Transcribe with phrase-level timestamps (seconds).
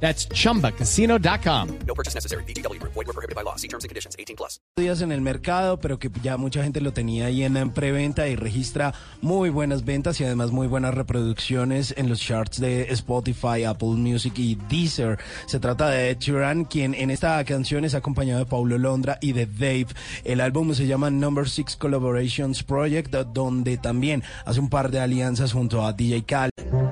[0.00, 1.78] That's chumbacasino.com.
[1.86, 2.44] No purchase necessary.
[2.44, 2.80] BGW.
[2.82, 3.56] Void were prohibited by law.
[3.56, 4.14] See terms and conditions.
[4.18, 4.60] 18 plus.
[4.76, 8.36] días en el mercado, pero que ya mucha gente lo tenía ahí en preventa y
[8.36, 13.96] registra muy buenas ventas y además muy buenas reproducciones en los charts de Spotify, Apple
[13.96, 15.18] Music y Deezer.
[15.46, 19.32] Se trata de Ed Sheeran, quien en esta canción es acompañado de Paulo Londra y
[19.32, 19.88] de Dave.
[20.24, 25.52] El álbum se llama Number Six Collaborations Project, donde también hace un par de alianzas
[25.52, 26.85] junto a DJ Khaled.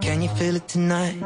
[0.00, 1.22] Can you feel it tonight?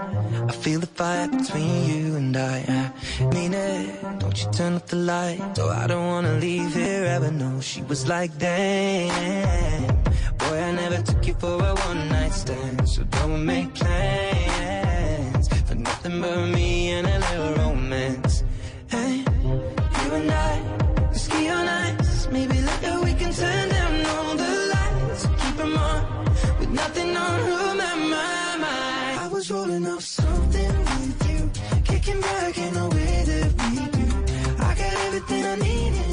[0.48, 2.92] I feel the fire between you and I.
[3.20, 4.20] I mean it.
[4.20, 5.40] Don't you turn off the light?
[5.58, 7.30] Oh, I don't wanna leave here ever.
[7.30, 9.86] No, she was like, damn.
[10.38, 12.88] Boy, I never took you for a one night stand.
[12.88, 18.44] So don't make plans for nothing but me and a little romance.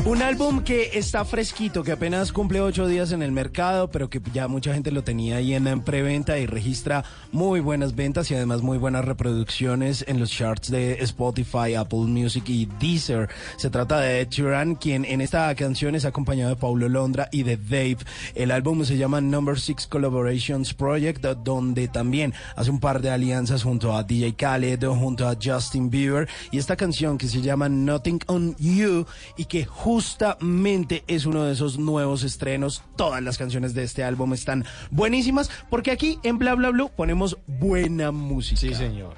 [0.05, 4.21] Un álbum que está fresquito, que apenas cumple ocho días en el mercado, pero que
[4.31, 8.61] ya mucha gente lo tenía ahí en preventa y registra muy buenas ventas y además
[8.61, 13.29] muy buenas reproducciones en los charts de Spotify, Apple Music y Deezer.
[13.57, 17.41] Se trata de Ed Sheeran, quien en esta canción es acompañado de Paulo Londra y
[17.41, 17.97] de Dave.
[18.35, 23.63] El álbum se llama Number Six Collaborations Project, donde también hace un par de alianzas
[23.63, 28.19] junto a DJ Khaled, junto a Justin Bieber y esta canción que se llama Nothing
[28.27, 29.65] on You y que
[29.99, 32.81] justamente es uno de esos nuevos estrenos.
[32.97, 37.37] Todas las canciones de este álbum están buenísimas porque aquí en Bla Bla Blue ponemos
[37.47, 38.59] buena música.
[38.59, 39.15] Sí, señor.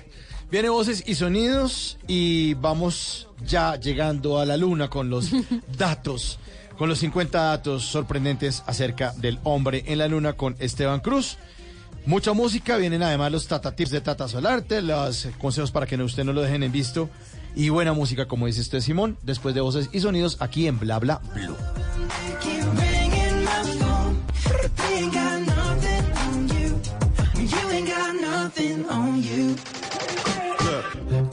[0.52, 5.32] Viene voces y sonidos y vamos ya llegando a la luna con los
[5.78, 6.38] datos,
[6.78, 11.38] con los 50 datos sorprendentes acerca del hombre en la luna con Esteban Cruz.
[12.06, 16.06] Mucha música, vienen además los Tata Tips de Tata Solarte, los consejos para que no-
[16.06, 17.10] usted no lo dejen en visto
[17.58, 21.00] y buena música, como dice usted Simón, después de voces y sonidos aquí en Bla
[21.00, 21.56] Bla Blue.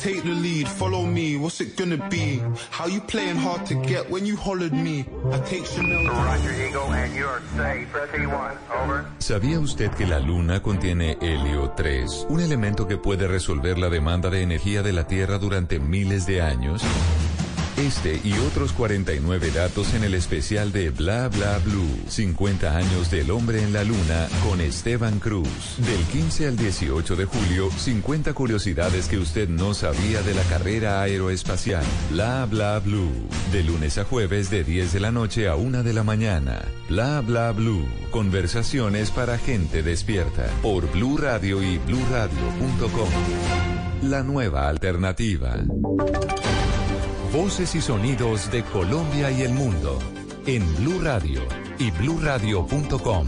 [0.04, 1.36] Take the lead, follow me.
[1.38, 2.42] What's it gonna be?
[2.70, 5.06] How you playing hard to get when you hollered me?
[5.32, 6.04] I take Chanel.
[6.04, 7.88] Roger, Eagle, and you are safe.
[7.90, 8.58] Press 81.
[8.82, 9.06] Over.
[9.18, 14.28] ¿Sabía usted que la Luna contiene helio 3, un elemento que puede resolver la demanda
[14.28, 16.82] de energía de la Tierra durante miles de años?
[17.76, 21.88] Este y otros 49 datos en el especial de Bla Bla Blue.
[22.08, 25.48] 50 años del hombre en la Luna con Esteban Cruz.
[25.78, 31.02] Del 15 al 18 de julio, 50 curiosidades que usted no sabía de la carrera
[31.02, 31.84] aeroespacial.
[32.10, 33.10] Bla Bla Blue.
[33.52, 36.62] De lunes a jueves de 10 de la noche a 1 de la mañana.
[36.88, 37.88] Bla Bla Blue.
[38.12, 40.46] Conversaciones para gente despierta.
[40.62, 43.08] Por Blue Radio y bluradio.com.
[44.02, 45.56] La nueva alternativa.
[47.34, 49.98] Voces y sonidos de Colombia y el mundo
[50.46, 51.40] en Blue Radio
[51.80, 53.26] y bluradio.com,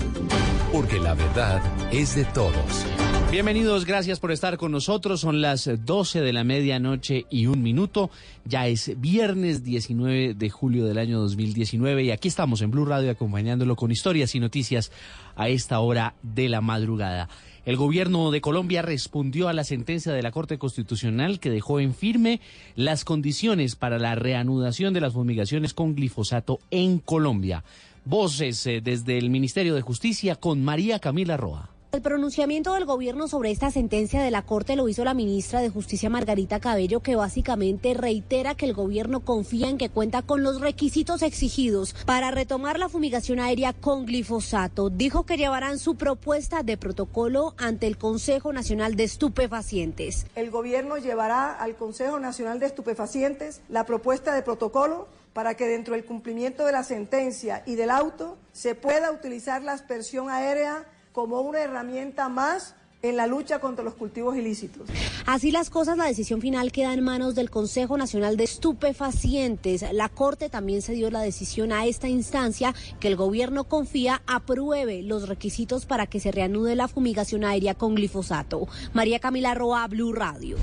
[0.72, 1.60] porque la verdad
[1.92, 2.86] es de todos.
[3.32, 5.22] Bienvenidos, gracias por estar con nosotros.
[5.22, 8.08] Son las 12 de la medianoche y un minuto.
[8.44, 13.10] Ya es viernes 19 de julio del año 2019 y aquí estamos en Blue Radio
[13.10, 14.92] acompañándolo con historias y noticias
[15.34, 17.28] a esta hora de la madrugada.
[17.66, 21.94] El gobierno de Colombia respondió a la sentencia de la Corte Constitucional que dejó en
[21.94, 22.40] firme
[22.76, 27.64] las condiciones para la reanudación de las fumigaciones con glifosato en Colombia.
[28.04, 31.75] Voces eh, desde el Ministerio de Justicia con María Camila Roa.
[31.96, 35.70] El pronunciamiento del gobierno sobre esta sentencia de la Corte lo hizo la ministra de
[35.70, 40.60] Justicia Margarita Cabello, que básicamente reitera que el gobierno confía en que cuenta con los
[40.60, 44.90] requisitos exigidos para retomar la fumigación aérea con glifosato.
[44.90, 50.26] Dijo que llevarán su propuesta de protocolo ante el Consejo Nacional de Estupefacientes.
[50.34, 55.94] El gobierno llevará al Consejo Nacional de Estupefacientes la propuesta de protocolo para que dentro
[55.94, 60.84] del cumplimiento de la sentencia y del auto se pueda utilizar la aspersión aérea
[61.16, 64.86] como una herramienta más en la lucha contra los cultivos ilícitos.
[65.24, 69.82] Así las cosas, la decisión final queda en manos del Consejo Nacional de Estupefacientes.
[69.94, 75.02] La Corte también se dio la decisión a esta instancia que el gobierno confía apruebe
[75.02, 78.68] los requisitos para que se reanude la fumigación aérea con glifosato.
[78.92, 80.58] María Camila Roa, Blue Radio.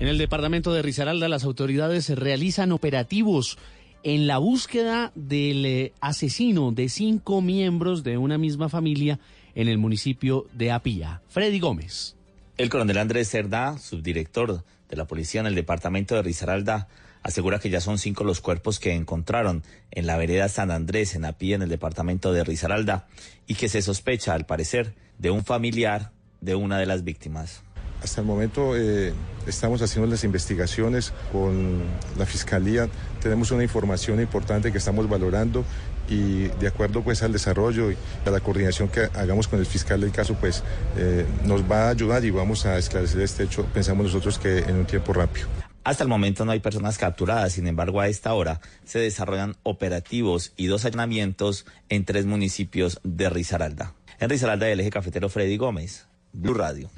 [0.00, 3.58] En el departamento de Risaralda, las autoridades realizan operativos
[4.04, 9.18] en la búsqueda del eh, asesino de cinco miembros de una misma familia
[9.54, 11.22] en el municipio de Apía.
[11.28, 12.14] Freddy Gómez.
[12.58, 16.86] El coronel Andrés Cerdá, subdirector de la policía en el departamento de Risaralda,
[17.22, 21.24] asegura que ya son cinco los cuerpos que encontraron en la vereda San Andrés, en
[21.24, 23.08] Apía, en el departamento de Risaralda,
[23.46, 26.12] y que se sospecha, al parecer, de un familiar
[26.42, 27.62] de una de las víctimas.
[28.04, 29.14] Hasta el momento eh,
[29.46, 31.80] estamos haciendo las investigaciones con
[32.18, 32.86] la Fiscalía.
[33.22, 35.64] Tenemos una información importante que estamos valorando
[36.06, 37.96] y de acuerdo pues al desarrollo y
[38.26, 40.62] a la coordinación que hagamos con el fiscal del caso pues
[40.98, 44.76] eh, nos va a ayudar y vamos a esclarecer este hecho, pensamos nosotros que en
[44.76, 45.48] un tiempo rápido.
[45.82, 50.52] Hasta el momento no hay personas capturadas, sin embargo a esta hora se desarrollan operativos
[50.58, 53.94] y dos allanamientos en tres municipios de Risaralda.
[54.20, 56.04] En Risaralda del eje cafetero Freddy Gómez,
[56.34, 56.90] Blue Radio.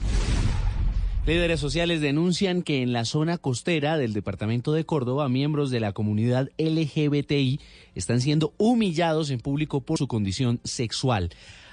[1.26, 5.90] Líderes sociales denuncian que en la zona costera del departamento de Córdoba, miembros de la
[5.90, 7.58] comunidad LGBTI
[7.96, 11.30] están siendo humillados en público por su condición sexual.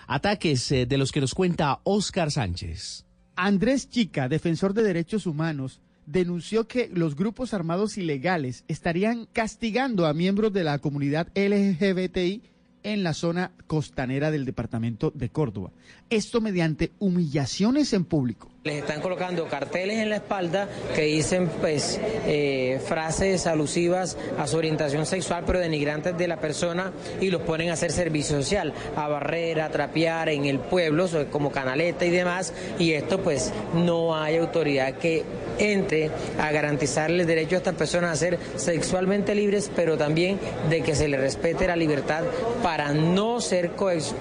[0.07, 3.05] Ataques eh, de los que nos cuenta Oscar Sánchez.
[3.35, 10.15] Andrés Chica, defensor de derechos humanos, denunció que los grupos armados ilegales estarían castigando a
[10.15, 12.41] miembros de la comunidad LGBTI
[12.83, 15.71] en la zona costanera del departamento de Córdoba.
[16.09, 18.49] Esto mediante humillaciones en público.
[18.63, 24.55] Les están colocando carteles en la espalda que dicen pues eh, frases alusivas a su
[24.55, 29.07] orientación sexual pero denigrantes de la persona y los ponen a hacer servicio social, a
[29.09, 34.37] barrer, a trapear en el pueblo como canaleta y demás y esto pues no hay
[34.37, 35.23] autoridad que
[35.59, 40.39] entre a garantizarle el derecho a estas personas a ser sexualmente libres pero también
[40.69, 42.23] de que se les respete la libertad
[42.61, 43.71] para no ser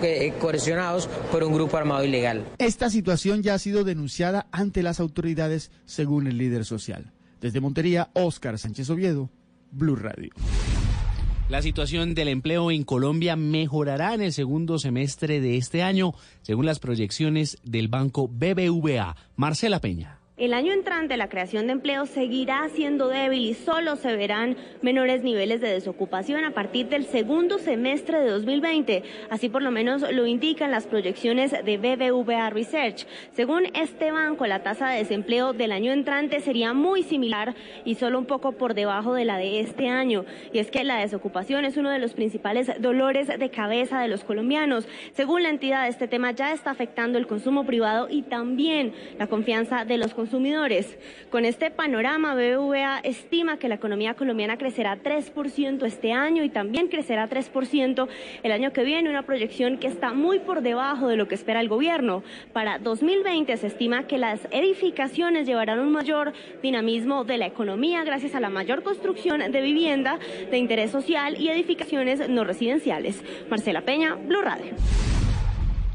[0.03, 2.45] eh, coercionados por un grupo armado ilegal.
[2.59, 7.13] Esta situación ya ha sido denunciada ante las autoridades, según el líder social.
[7.41, 9.31] Desde Montería, Óscar Sánchez Oviedo,
[9.71, 10.31] Blue Radio.
[11.49, 16.65] La situación del empleo en Colombia mejorará en el segundo semestre de este año, según
[16.65, 19.17] las proyecciones del banco BBVA.
[19.37, 20.22] Marcela Peña.
[20.43, 25.23] El año entrante la creación de empleo seguirá siendo débil y solo se verán menores
[25.23, 29.05] niveles de desocupación a partir del segundo semestre de 2020.
[29.31, 33.07] Así por lo menos lo indican las proyecciones de BBVA Research.
[33.37, 37.55] Según este banco, la tasa de desempleo del año entrante sería muy similar
[37.85, 40.25] y solo un poco por debajo de la de este año.
[40.53, 44.25] Y es que la desocupación es uno de los principales dolores de cabeza de los
[44.25, 44.89] colombianos.
[45.13, 49.85] Según la entidad, este tema ya está afectando el consumo privado y también la confianza
[49.85, 50.97] de los consumidores consumidores.
[51.31, 56.89] Con este panorama, BBVA estima que la economía colombiana crecerá 3% este año y también
[56.89, 58.09] crecerá 3%
[58.43, 61.61] el año que viene, una proyección que está muy por debajo de lo que espera
[61.61, 62.23] el gobierno.
[62.55, 66.33] Para 2020 se estima que las edificaciones llevarán un mayor
[66.63, 70.19] dinamismo de la economía gracias a la mayor construcción de vivienda
[70.51, 73.23] de interés social y edificaciones no residenciales.
[73.51, 74.73] Marcela Peña, Blue Radio.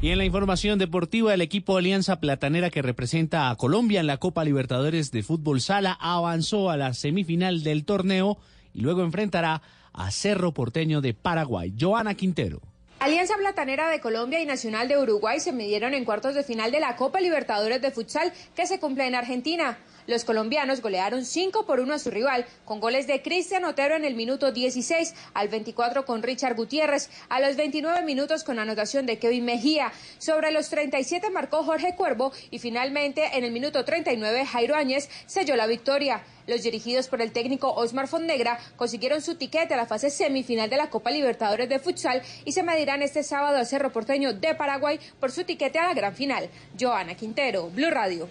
[0.00, 4.18] Y en la información deportiva, el equipo Alianza Platanera que representa a Colombia en la
[4.18, 8.38] Copa Libertadores de Fútbol Sala avanzó a la semifinal del torneo
[8.72, 9.60] y luego enfrentará
[9.92, 11.74] a Cerro Porteño de Paraguay.
[11.76, 12.62] Joana Quintero.
[13.00, 16.78] Alianza Platanera de Colombia y Nacional de Uruguay se midieron en cuartos de final de
[16.78, 19.78] la Copa Libertadores de Futsal que se cumple en Argentina.
[20.08, 24.06] Los colombianos golearon 5 por 1 a su rival, con goles de Cristian Otero en
[24.06, 29.18] el minuto 16, al 24 con Richard Gutiérrez, a los 29 minutos con anotación de
[29.18, 29.92] Kevin Mejía.
[30.16, 35.56] Sobre los 37 marcó Jorge Cuervo y finalmente en el minuto 39 Jairo Áñez selló
[35.56, 36.22] la victoria.
[36.46, 40.78] Los dirigidos por el técnico Osmar Fonnegra consiguieron su tiquete a la fase semifinal de
[40.78, 44.98] la Copa Libertadores de Futsal y se medirán este sábado a Cerro Porteño de Paraguay
[45.20, 46.48] por su tiquete a la gran final.
[46.80, 48.30] Joana Quintero, Blue Radio.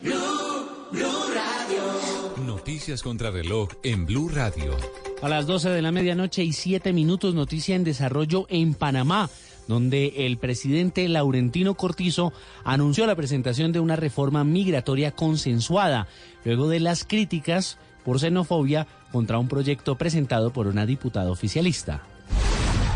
[2.46, 4.76] Noticias contra reloj en Blue Radio.
[5.22, 9.30] A las 12 de la medianoche y 7 minutos, noticia en desarrollo en Panamá
[9.68, 12.34] donde el presidente Laurentino Cortizo
[12.64, 16.08] anunció la presentación de una reforma migratoria consensuada,
[16.46, 22.04] luego de las críticas por xenofobia contra un proyecto presentado por una diputada oficialista.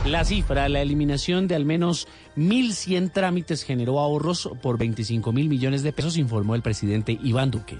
[0.05, 5.83] La cifra, la eliminación de al menos 1.100 trámites generó ahorros por 25 mil millones
[5.83, 7.77] de pesos, informó el presidente Iván Duque.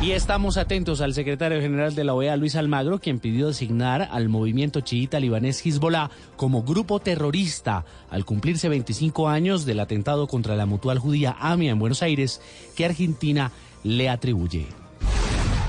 [0.00, 4.28] Y estamos atentos al secretario general de la OEA, Luis Almagro, quien pidió designar al
[4.28, 10.66] movimiento chiita libanés Hezbollah como grupo terrorista al cumplirse 25 años del atentado contra la
[10.66, 12.40] mutual judía AMIA en Buenos Aires,
[12.76, 13.50] que Argentina
[13.82, 14.68] le atribuye.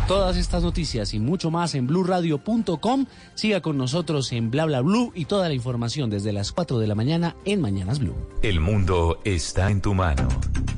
[0.10, 3.06] Todas estas noticias y mucho más en blurradio.com.
[3.36, 6.88] Siga con nosotros en Bla Bla Blue y toda la información desde las 4 de
[6.88, 8.16] la mañana en Mañanas Blue.
[8.42, 10.28] El mundo está en tu mano.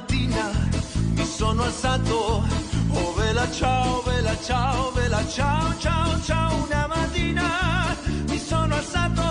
[0.00, 0.50] Mattina
[1.14, 2.42] mi sono alzato,
[2.92, 6.64] oh vela ciao, vela ciao, vela ciao, ciao, ciao.
[6.64, 7.96] Una mattina
[8.28, 9.22] mi sono alzato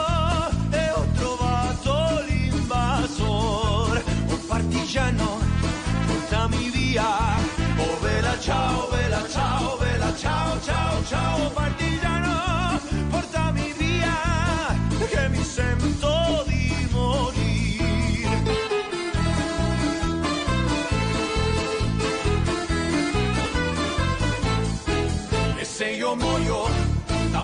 [0.70, 5.40] e ho trovato l'invasor, oh partigiano,
[6.08, 7.10] portami via,
[7.78, 12.29] oh vela ciao, vela ciao, vela ciao, ciao, ciao, partigiano,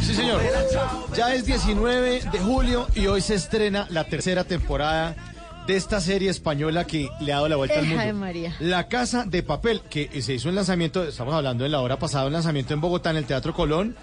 [0.00, 0.40] Sí, señor.
[1.16, 5.14] Ya es 19 de julio y hoy se estrena la tercera temporada
[5.66, 8.14] de esta serie española que le ha dado la vuelta al de mundo.
[8.14, 8.56] María.
[8.58, 12.26] La Casa de Papel, que se hizo el lanzamiento, estamos hablando en la hora pasada,
[12.26, 13.94] un lanzamiento en Bogotá, en el Teatro Colón,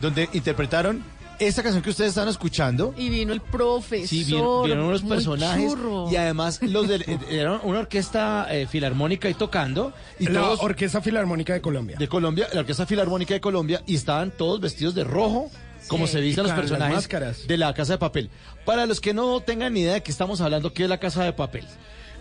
[0.00, 1.02] donde interpretaron
[1.38, 2.94] esta canción que ustedes están escuchando.
[2.96, 4.08] Y vino el profesor.
[4.08, 6.10] Sí, vieron, vieron unos personajes churro.
[6.10, 10.60] y además los de, eh, era una orquesta eh, filarmónica ahí tocando y La todos
[10.60, 11.96] Orquesta Filarmónica de Colombia.
[11.98, 15.50] de Colombia, la Orquesta Filarmónica de Colombia y estaban todos vestidos de rojo.
[15.88, 16.14] Como Sí.
[16.14, 17.46] se visten Y los personajes máscaras.
[17.46, 18.30] de la Casa de Papel.
[18.64, 21.24] Para los que no tengan ni idea de qué estamos hablando, ¿qué es la Casa
[21.24, 21.64] de Papel?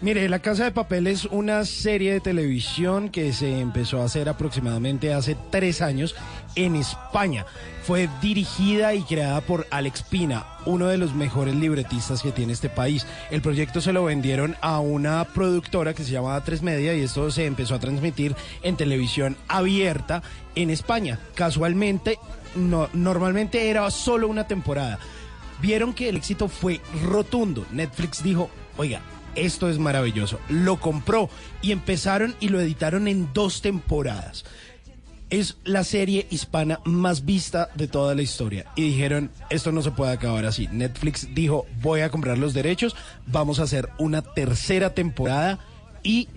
[0.02, 4.28] Mire, La Casa de Papel es una serie de televisión que se empezó a hacer
[4.28, 6.14] aproximadamente hace tres años
[6.56, 7.46] en España.
[7.86, 12.70] Fue dirigida y creada por Alex Pina, uno de los mejores libretistas que tiene este
[12.70, 13.06] país.
[13.30, 17.30] El proyecto se lo vendieron a una productora que se llamaba Tres Media y esto
[17.30, 20.24] se empezó a transmitir en televisión abierta
[20.56, 21.20] en España.
[21.36, 22.20] Casualmente,
[22.56, 24.98] no, normalmente era solo una temporada.
[25.62, 27.66] Vieron que el éxito fue rotundo.
[27.74, 29.02] Netflix dijo, oiga,
[29.36, 30.40] esto es maravilloso.
[30.48, 31.30] Lo compró
[31.62, 34.46] y empezaron y lo editaron en dos temporadas.
[35.34, 38.66] Es la serie hispana más vista de toda la historia.
[38.76, 40.68] Y dijeron, esto no se puede acabar así.
[40.72, 45.58] Netflix dijo, voy a comprar los derechos, vamos a hacer una tercera temporada
[46.04, 46.28] y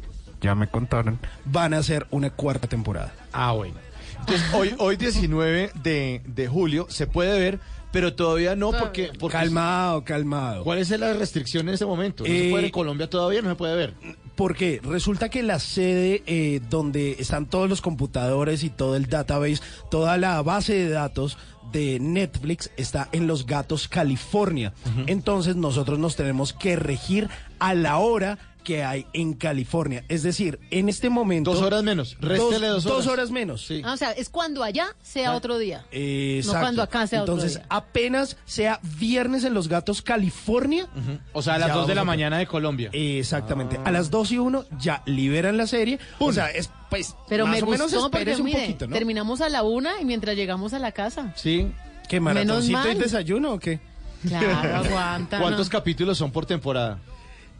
[0.40, 1.18] Ya me contaron.
[1.44, 3.12] van a hacer una cuarta temporada.
[3.34, 3.74] Ah, bueno.
[4.20, 7.60] Entonces, hoy, hoy 19 de, de julio se puede ver,
[7.96, 9.10] pero todavía no porque...
[9.18, 10.64] porque Calmado, calmado.
[10.64, 12.24] ¿Cuál es la restricción en este momento?
[12.24, 13.40] ¿No se Eh, puede en Colombia todavía?
[13.40, 13.94] ¿No se puede ver?
[14.34, 19.62] Porque resulta que la sede eh, donde están todos los computadores y todo el database,
[19.90, 21.38] toda la base de datos
[21.72, 24.74] de Netflix está en Los Gatos, California.
[25.06, 28.36] Entonces nosotros nos tenemos que regir a la hora
[28.66, 30.04] que hay en California.
[30.08, 31.54] Es decir, en este momento...
[31.54, 32.16] Dos horas menos.
[32.20, 32.96] Réstele dos horas.
[32.96, 33.64] Dos horas menos.
[33.64, 33.80] Sí.
[33.84, 35.86] Ah, o sea, es cuando allá sea otro día.
[35.92, 36.58] Exacto.
[36.58, 37.66] No cuando acá sea otro Entonces, día.
[37.70, 40.88] apenas sea viernes en Los Gatos, California.
[41.32, 42.90] O sea, a las 2 de la a mañana de Colombia.
[42.92, 43.78] Exactamente.
[43.84, 46.00] A las 2 y 1 ya liberan la serie.
[46.18, 48.86] O sea, es pues Pero más me o menos gustó porque, espérese un mire, poquito,
[48.88, 48.94] ¿no?
[48.94, 51.32] terminamos a la una y mientras llegamos a la casa.
[51.36, 51.70] Sí.
[52.08, 53.78] ¿Qué maratoncito y desayuno o qué?
[54.26, 55.38] Claro, aguanta.
[55.38, 55.70] ¿Cuántos no.
[55.70, 56.98] capítulos son por temporada?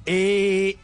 [0.04, 0.78] Eh,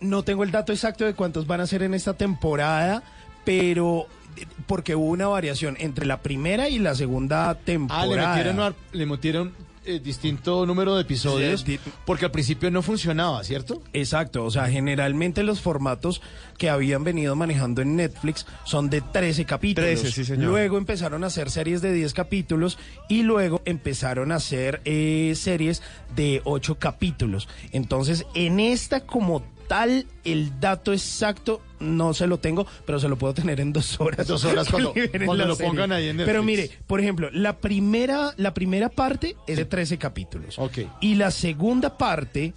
[0.00, 3.02] no tengo el dato exacto de cuántos van a ser en esta temporada,
[3.44, 8.34] pero eh, porque hubo una variación entre la primera y la segunda Ah, le temporada.
[8.36, 9.52] metieron, le metieron
[9.88, 11.64] eh, distinto número de episodios
[12.04, 13.80] porque al principio no funcionaba, ¿cierto?
[13.92, 16.20] Exacto, o sea, generalmente los formatos
[16.58, 19.88] que habían venido manejando en Netflix son de 13 capítulos.
[20.00, 20.46] 13, sí, señor.
[20.50, 25.82] Luego empezaron a hacer series de 10 capítulos y luego empezaron a hacer eh, series
[26.16, 27.48] de 8 capítulos.
[27.70, 33.16] Entonces, en esta como tal, el dato exacto no se lo tengo, pero se lo
[33.18, 34.26] puedo tener en dos horas.
[34.26, 34.94] Dos horas cuando-
[35.24, 35.70] cuando lo serie.
[35.70, 36.70] pongan ahí en Pero Netflix.
[36.70, 40.58] mire, por ejemplo, la primera, la primera parte es de 13 capítulos.
[40.58, 40.78] Ok.
[41.00, 42.54] Y la segunda parte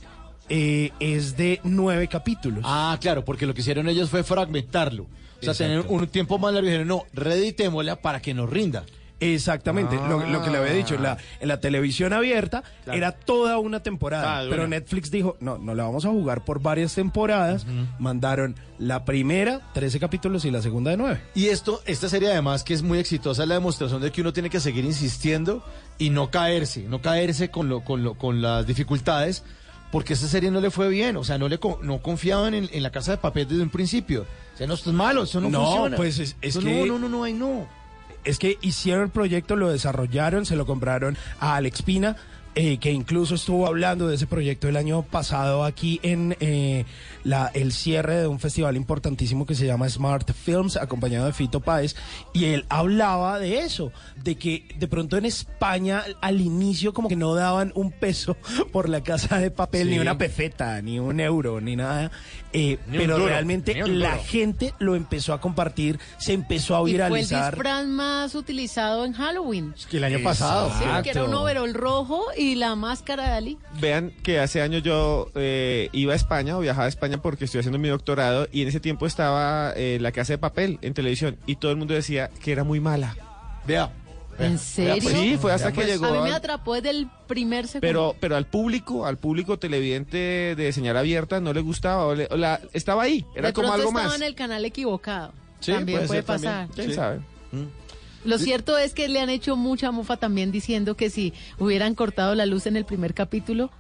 [0.50, 2.64] eh, es de 9 capítulos.
[2.66, 5.04] Ah, claro, porque lo que hicieron ellos fue fragmentarlo.
[5.04, 5.08] O
[5.42, 5.64] sea, Exacto.
[5.84, 8.84] tener un tiempo más largo y dijeron, no, reeditémosla para que nos rinda.
[9.20, 12.98] Exactamente, lo, lo que le había dicho, en la, en la televisión abierta Claro.
[12.98, 14.68] era toda una temporada, Ah, pero.
[14.68, 17.66] Netflix dijo, no, no la vamos a jugar por varias temporadas,
[18.00, 21.22] mandaron la primera, 13 capítulos y la segunda de 9.
[21.36, 24.32] Y esto, esta serie además que es muy exitosa, es la demostración de que uno
[24.34, 25.64] tiene que seguir insistiendo
[25.98, 29.44] y no caerse, no caerse con, lo, con, lo, con las dificultades,
[29.92, 32.84] porque esta serie no le fue bien, o sea, no le no confiaban en, en
[32.84, 34.26] la casa de papel desde un principio.
[34.54, 35.98] O sea, no, esto es malo, eso no, No, funciona.
[35.98, 37.68] pues es- que- No, no, no, no, ay, no.
[38.24, 42.16] Es que hicieron el proyecto, lo desarrollaron, se lo compraron a Alex Pina,
[42.56, 46.84] eh, que incluso estuvo hablando de ese proyecto el año pasado aquí en eh,
[47.24, 51.60] la, el cierre de un festival importantísimo que se llama Smart Films, acompañado de Fito
[51.62, 51.96] Páez,
[52.34, 53.92] y él hablaba de eso,
[54.24, 58.36] de que de pronto en España al inicio como que no daban un peso
[58.74, 59.94] por la casa de papel, Sí.
[59.94, 62.12] ni una pefeta, ni un euro, ni nada,
[62.54, 66.90] eh, pero duro, realmente la gente lo empezó a compartir, se empezó a Y fue
[66.92, 67.54] el viralizar.
[67.54, 69.74] disfraz más utilizado en Halloween.
[69.90, 70.72] que el año pasado.
[70.80, 73.58] Sí, que era un overol rojo y la máscara de Ali.
[73.80, 77.60] Vean que hace años yo eh, iba a España o viajaba a España porque estoy
[77.60, 81.38] haciendo mi doctorado y en ese tiempo estaba eh, La Casa de Papel en televisión
[81.46, 83.16] y todo el mundo decía que era muy mala.
[83.68, 83.92] Vea.
[84.40, 85.10] ¿En serio?
[85.10, 86.06] Sí, fue hasta que llegó.
[86.06, 87.82] A mí me atrapó desde el primer segundo.
[87.88, 92.06] pero, pero al público, al público televidente de señal abierta no le gustaba.
[92.08, 94.16] o le- o la- estaba ahí, era de como algo estaba más.
[94.16, 95.34] en el canal equivocado.
[95.60, 96.54] Sí, también puede, ser también.
[96.54, 96.70] pasar.
[96.76, 96.94] ¿Quién Sí.
[96.96, 97.20] sabe?
[98.26, 102.36] Lo cierto es que le han hecho mucha mofa también diciendo que si hubieran cortado
[102.36, 103.72] la luz en el primer capítulo,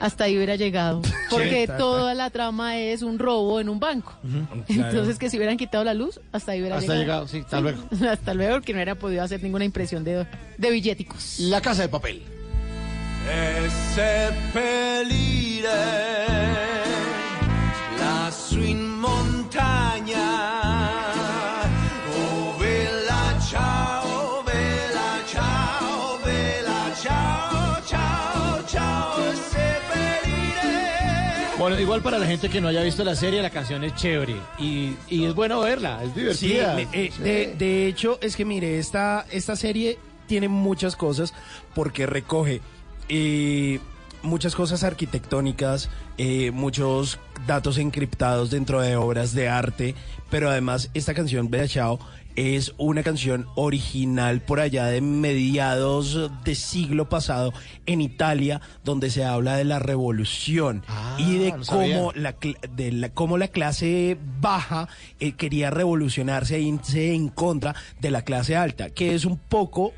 [0.00, 1.02] hasta ahí hubiera llegado.
[1.30, 4.14] Porque tal toda la trama es un robo en un banco.
[4.68, 7.26] Entonces que si hubieran quitado la luz, hasta ahí hubiera Hasta llegado.
[7.26, 7.82] llegado, sí, hasta luego.
[8.10, 10.26] hasta luego, porque no hubiera podido hacer ninguna impresión de,
[10.58, 11.38] de billéticos.
[11.40, 12.22] La casa de papel.
[13.28, 15.68] e seppellire
[17.98, 18.64] lassù
[31.70, 34.34] Bueno, igual para la gente que no haya visto la serie, la canción es chévere
[34.58, 36.80] y, y es bueno verla, es divertida.
[36.80, 37.22] eh, Sí.
[37.22, 41.32] de, de hecho, es que mire, esta, esta serie tiene muchas cosas
[41.72, 42.60] porque recoge
[43.08, 43.78] eh,
[44.24, 49.94] muchas cosas arquitectónicas, eh, muchos datos encriptados dentro de obras de arte,
[50.28, 52.00] pero además esta canción, Bella Ciao,
[52.36, 57.52] es una canción original por allá de mediados de siglo pasado
[57.86, 60.82] en Italia, donde se habla de la revolución
[61.18, 61.96] y de no sabía.
[61.96, 62.36] cómo la,
[62.74, 64.88] de la, cómo la clase baja
[65.18, 69.92] eh, quería revolucionarse e irse en contra de la clase alta, que es un poco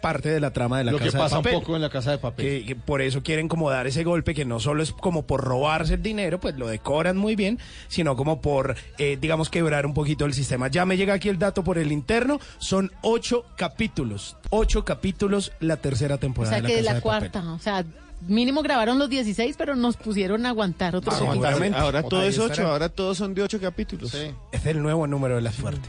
[0.00, 1.60] parte de la trama de la Lo que casa pasa de un papel.
[1.60, 2.44] poco en la casa de papel.
[2.46, 5.42] Que, que por eso quieren como dar ese golpe que no solo es como por
[5.42, 7.58] robarse el dinero, pues lo decoran muy bien,
[7.88, 10.68] sino como por, eh, digamos, quebrar un poquito el sistema.
[10.68, 15.76] Ya me llega aquí el dato por el interno, son ocho capítulos, ocho capítulos la
[15.76, 17.30] tercera O temporada sea de que la de Casa la de Papel.
[17.30, 17.52] cuarta.
[17.52, 17.84] O sea,
[18.26, 21.32] mínimo grabaron los 16, pero nos pusieron a aguantar otro poquito.
[21.32, 21.78] Seguramente.
[21.78, 24.14] Ahora todo Ahí es ahora todos son de ocho capítulos.
[24.52, 25.88] Es el nuevo número de la suerte.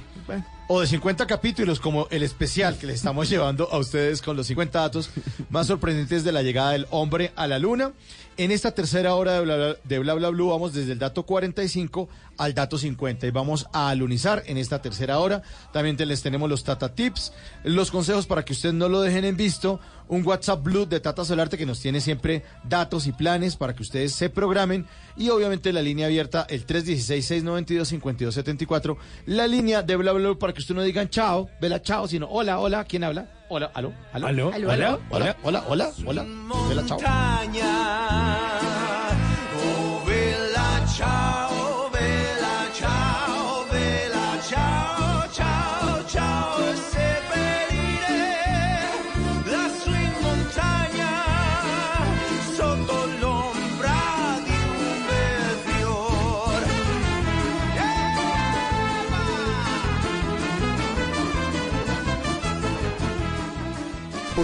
[0.73, 4.47] O de 50 capítulos, como el especial que le estamos llevando a ustedes con los
[4.47, 5.09] 50 datos
[5.49, 7.91] más sorprendentes de la llegada del hombre a la luna.
[8.37, 11.23] En esta tercera hora de Bla Bla, de Bla Bla Blue vamos desde el dato
[11.23, 12.07] 45
[12.41, 15.41] al dato 50 y vamos a alunizar en esta tercera hora.
[15.71, 19.25] También te- les tenemos los Tata Tips, los consejos para que ustedes no lo dejen
[19.25, 23.55] en visto, un WhatsApp Blue de Tata Solarte que nos tiene siempre datos y planes
[23.55, 24.85] para que ustedes se programen.
[25.15, 30.75] Y obviamente la línea abierta el 316-692-5274, la línea de Bla Bla para que ustedes
[30.77, 33.29] no digan chao, vela chao, sino hola, hola, ¿quién habla?
[33.49, 36.25] Hola, aló, aló, Aló, aló, aló, hola, hola, hola, hola.
[36.49, 36.69] Oh,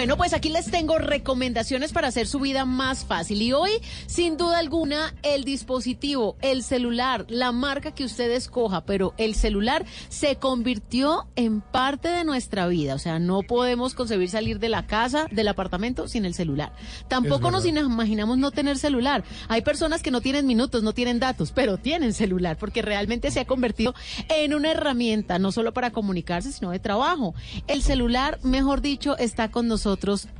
[0.00, 3.42] Bueno, pues aquí les tengo recomendaciones para hacer su vida más fácil.
[3.42, 3.70] Y hoy,
[4.06, 9.84] sin duda alguna, el dispositivo, el celular, la marca que usted escoja, pero el celular
[10.08, 12.94] se convirtió en parte de nuestra vida.
[12.94, 16.72] O sea, no podemos concebir salir de la casa, del apartamento, sin el celular.
[17.08, 19.22] Tampoco nos imaginamos no tener celular.
[19.48, 23.40] Hay personas que no tienen minutos, no tienen datos, pero tienen celular, porque realmente se
[23.40, 23.94] ha convertido
[24.30, 27.34] en una herramienta, no solo para comunicarse, sino de trabajo.
[27.66, 29.89] El celular, mejor dicho, está con nosotros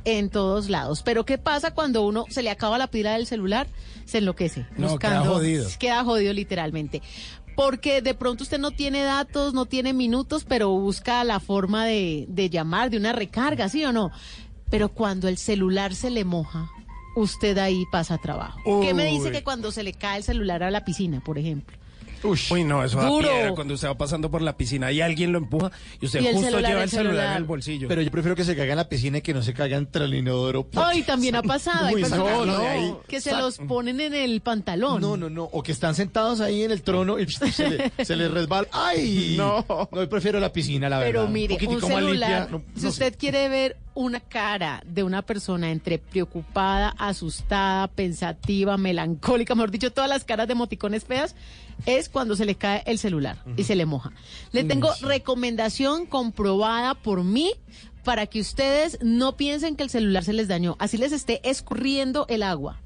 [0.05, 1.01] en todos lados.
[1.03, 3.67] Pero ¿qué pasa cuando uno se le acaba la pila del celular?
[4.05, 4.65] Se enloquece.
[4.77, 5.67] No, queda jodido.
[5.79, 7.01] Queda jodido literalmente.
[7.55, 12.25] Porque de pronto usted no tiene datos, no tiene minutos, pero busca la forma de,
[12.29, 14.11] de llamar, de una recarga, ¿sí o no?
[14.69, 16.69] Pero cuando el celular se le moja,
[17.15, 18.59] usted ahí pasa trabajo.
[18.81, 21.77] ¿Qué me dice que cuando se le cae el celular a la piscina, por ejemplo?
[22.23, 23.29] Uy, no, eso da Duro.
[23.29, 26.27] piedra cuando usted va pasando por la piscina y alguien lo empuja y usted Y
[26.27, 27.31] el justo celular, lleva el el celular, celular.
[27.31, 27.87] en el bolsillo.
[27.87, 30.05] Pero yo prefiero que se caiga en la piscina y que no se caiga entre
[30.05, 30.67] el inodoro.
[30.75, 31.87] Ay, también ha pasado.
[31.87, 32.93] Hay Uy, personas sácalo que- de ahí.
[33.07, 35.01] que se los ponen en el pantalón.
[35.01, 35.43] No, no, no.
[35.45, 38.67] O que están sentados ahí en el trono y se, le, se les resbala.
[38.71, 39.35] ¡Ay!
[39.37, 39.65] No.
[39.67, 41.33] No, yo prefiero la piscina, la Pero verdad.
[41.33, 45.21] mire, un poquitico más celular, limpia, no- si usted quiere ver una cara de una
[45.21, 51.35] persona entre preocupada, asustada, pensativa, melancólica, mejor dicho, todas las caras de emoticones feas,
[51.85, 54.11] es cuando se le cae el celular y se le moja.
[54.51, 57.53] Le tengo recomendación comprobada por mí
[58.03, 62.25] para que ustedes no piensen que el celular se les dañó, así les esté escurriendo
[62.29, 62.79] el agua.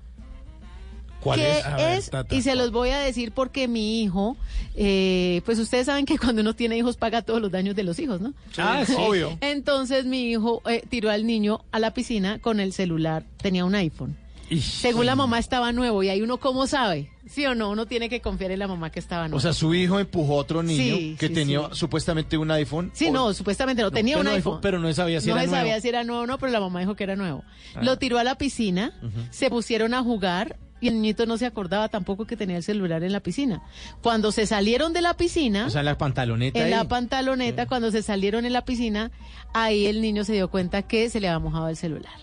[1.22, 1.66] ¿Cuál ¿Qué es?
[1.66, 2.10] A ver, es?
[2.12, 2.36] Tata.
[2.36, 4.38] y se los voy a decir porque mi hijo,
[4.76, 7.98] eh, pues ustedes saben que cuando uno tiene hijos paga todos los daños de los
[7.98, 8.34] hijos, ¿no?
[8.58, 8.94] Ah, sí.
[8.96, 9.36] Obvio.
[9.42, 13.74] Entonces mi hijo eh, tiró al niño a la piscina con el celular, tenía un
[13.74, 14.16] iPhone.
[14.62, 18.10] Según la mamá estaba nuevo y ahí uno cómo sabe, sí o no, uno tiene
[18.10, 19.38] que confiar en la mamá que estaba nuevo.
[19.38, 21.66] O sea, su hijo empujó a otro niño Sí, que sí, tenía sí.
[21.72, 22.92] supuestamente un iPhone.
[22.94, 24.60] Sí, O- no, supuestamente no, tenía un iPhone.
[24.62, 25.58] Pero no sabía si no era nuevo.
[25.58, 27.44] sabía si era nuevo o no, pero la mamá dijo que era nuevo.
[27.76, 27.82] Ah.
[27.84, 28.94] Lo tiró a la piscina,
[29.32, 33.04] se pusieron a jugar y el niñito no se acordaba tampoco que tenía el celular
[33.04, 33.64] en la piscina.
[34.04, 36.70] Cuando se salieron de la piscina, O sea, en la pantaloneta en ahí.
[36.72, 39.10] la pantaloneta, cuando se salieron en la piscina,
[39.54, 42.14] ahí el niño se dio cuenta que se le había mojado el celular.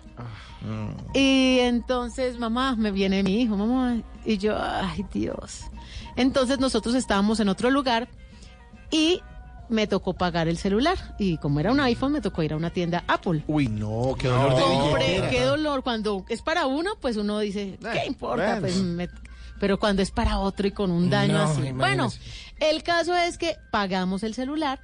[1.14, 5.62] Y entonces, mamá, me viene mi hijo, mamá, y yo, ay Dios.
[6.16, 8.08] Entonces nosotros estábamos en otro lugar
[8.90, 9.20] y
[9.68, 11.14] me tocó pagar el celular.
[11.18, 13.42] Y como era un iPhone, me tocó ir a una tienda Apple.
[13.46, 15.30] Uy, no, qué dolor de Compré, billetera.
[15.30, 15.82] qué dolor.
[15.82, 18.44] Cuando es para uno, pues uno dice, ¿qué importa?
[18.44, 18.60] bueno.
[18.60, 19.08] Pues me-
[19.58, 21.52] Pero cuando es para otro y con un daño No, así.
[21.60, 21.76] imagínese.
[21.78, 22.08] Bueno,
[22.60, 24.80] el caso es que pagamos el celular,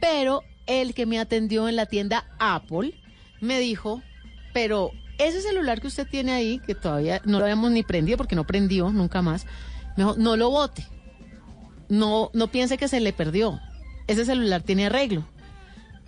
[0.00, 2.92] pero el que me atendió en la tienda Apple
[3.40, 4.02] me dijo,
[4.56, 8.36] pero ese celular que usted tiene ahí, que todavía no lo habíamos ni prendido porque
[8.36, 9.44] no prendió nunca más,
[9.98, 10.86] me dijo, no lo bote.
[11.90, 13.60] No, no piense que se le perdió.
[14.06, 15.26] Ese celular tiene arreglo.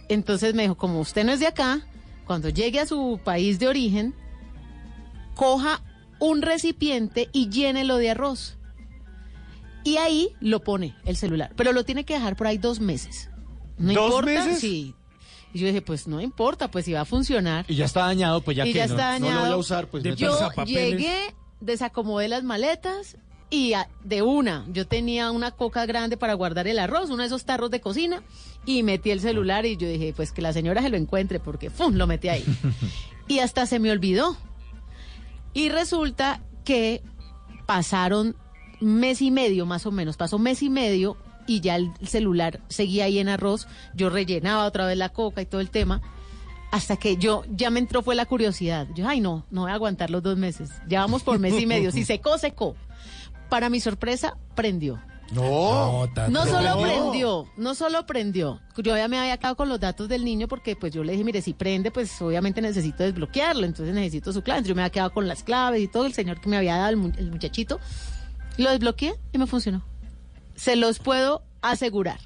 [0.08, 1.82] Entonces me dijo, como usted no es de acá,
[2.24, 4.14] cuando llegue a su país de origen,
[5.34, 5.82] coja
[6.18, 8.56] un recipiente y llénelo de arroz.
[9.84, 11.52] Y ahí lo pone el celular.
[11.54, 13.28] Pero lo tiene que dejar por ahí dos meses.
[13.76, 14.26] No ¿Dos importa.
[14.26, 14.58] meses?
[14.58, 14.94] Sí.
[15.54, 17.64] Y yo dije, pues no importa, pues si va a funcionar.
[17.68, 19.40] Y ya está dañado, pues ya y que ya no, está no dañado.
[19.40, 23.16] lo voy a usar, pues De Yo llegué, desacomodé las maletas
[23.50, 27.26] y a- de una, yo tenía una coca grande para guardar el arroz, uno de
[27.28, 28.22] esos tarros de cocina,
[28.66, 31.70] y metí el celular y yo dije, pues que la señora se lo encuentre, porque
[31.70, 31.94] ¡fum!
[31.94, 32.44] lo metí ahí.
[33.28, 34.36] y hasta se me olvidó.
[35.54, 37.02] Y resulta que
[37.64, 38.36] pasaron
[38.80, 41.16] mes y medio más o menos, pasó mes y medio
[41.48, 45.46] y ya el celular seguía ahí en arroz, yo rellenaba otra vez la coca y
[45.46, 46.00] todo el tema,
[46.70, 48.86] hasta que yo ya me entró fue la curiosidad.
[48.94, 51.66] Yo, ay no, no voy a aguantar los dos meses, ya vamos por mes y
[51.66, 52.76] medio, si secó, secó.
[53.48, 55.00] Para mi sorpresa, prendió.
[55.32, 56.80] No, No solo No.
[56.82, 58.60] prendió, no solo prendió.
[58.78, 61.24] Yo ya me había quedado con los datos del niño porque pues yo le dije,
[61.24, 64.58] mire, si prende, pues obviamente necesito desbloquearlo, entonces necesito su clave.
[64.58, 66.76] Entonces, yo me había quedado con las claves y todo, el señor que me había
[66.76, 67.78] dado, el muchachito.
[68.56, 69.82] Lo desbloqueé y me funcionó.
[70.58, 72.20] Se los puedo asegurar.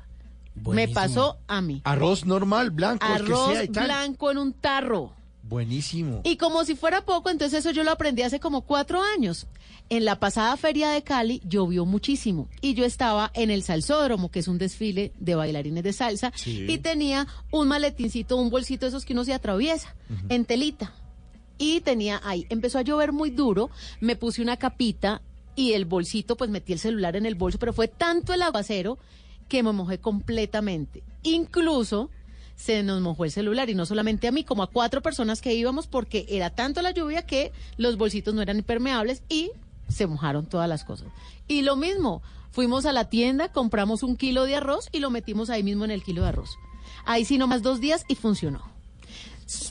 [0.67, 1.81] Me pasó a mí.
[1.85, 3.85] Arroz normal, blanco, el que Arroz sea y tal.
[3.85, 5.13] blanco en un tarro.
[5.45, 6.21] Buenísimo.
[6.25, 9.47] Y como si fuera poco, entonces eso yo lo aprendí hace como cuatro años.
[9.91, 14.39] En la pasada feria de Cali llovió muchísimo y yo estaba en el Salsódromo, que
[14.39, 16.65] es un desfile de bailarines de salsa, Sí.
[16.69, 19.95] y tenía un maletincito, un bolsito de esos que uno se atraviesa
[20.31, 20.95] en telita.
[21.59, 23.69] Y tenía ahí, empezó a llover muy duro,
[24.01, 25.21] me puse una capita
[25.57, 28.99] y el bolsito, pues metí el celular en el bolso, pero fue tanto el aguacero
[29.49, 31.03] que me mojé completamente.
[31.23, 32.11] Incluso
[32.57, 35.55] se nos mojó el celular y no solamente a mí, como a cuatro personas que
[35.55, 39.51] íbamos porque era tanto la lluvia que los bolsitos no eran impermeables y
[39.89, 41.09] se mojaron todas las cosas.
[41.49, 45.51] Y lo mismo, fuimos a la tienda, compramos un kilo de arroz y lo metimos
[45.51, 46.57] ahí mismo en el kilo de arroz.
[47.05, 48.72] Ahí sí nomás dos días y funcionó.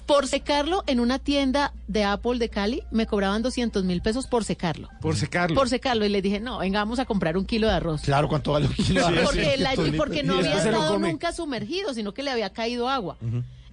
[0.05, 4.43] Por secarlo en una tienda de Apple de Cali, me cobraban 200 mil pesos por
[4.43, 4.89] secarlo.
[5.01, 5.55] Por secarlo.
[5.55, 6.05] Por secarlo.
[6.05, 8.01] Y les dije, no, venga, vamos a comprar un kilo de arroz.
[8.01, 9.25] Claro, ¿cuánto vale un kilo de arroz?
[9.25, 13.17] Porque, la- 200.000 porque no había estado nunca sumergido, sino que le había caído agua.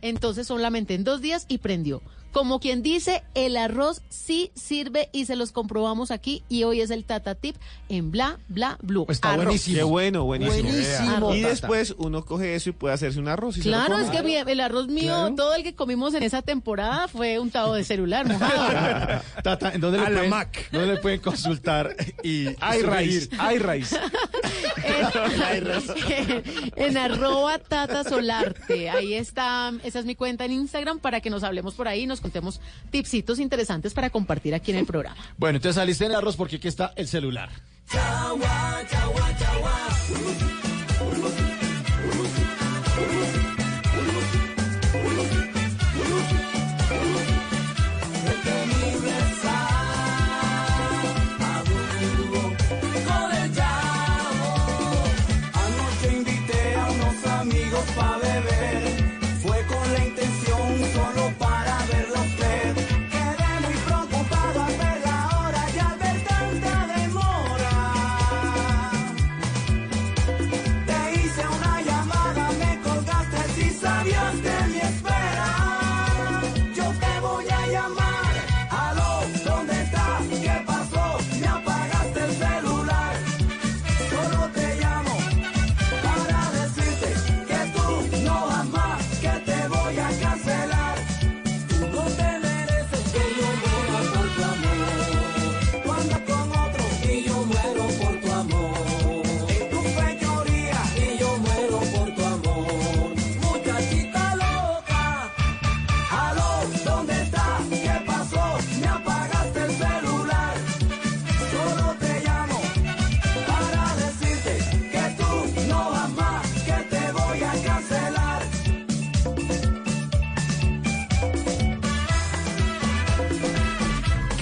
[0.02, 2.02] Entonces solamente en dos días y prendió.
[2.30, 6.90] Como quien dice, el arroz sí sirve y se los comprobamos aquí y hoy es
[6.90, 7.56] el Tata Tip
[7.88, 9.06] en Bla Bla Blue.
[9.08, 9.44] Está Arroz.
[9.46, 9.76] buenísimo.
[9.78, 10.68] Qué bueno, buenísimo.
[10.68, 13.56] Buenísimo, Y después uno coge eso y puede hacerse un arroz.
[13.56, 14.04] y se lo Claro, come.
[14.04, 15.34] es que mi- el arroz mío, Claro.
[15.36, 19.22] todo el que comimos en esa temporada fue untado de celular mojado.
[19.42, 20.68] Tata, ¿en dónde le, A la pueden, Mac.
[20.70, 23.96] ¿dónde le pueden consultar y iRice, iRice.
[26.76, 28.90] en arroba Tata Solarte.
[28.90, 32.06] Ahí está, esa es mi cuenta en Instagram para que nos hablemos por ahí y
[32.06, 35.16] nos contemos tipsitos interesantes para compartir aquí en el programa.
[35.38, 37.50] Bueno, entonces saliste en arroz porque aquí está el celular.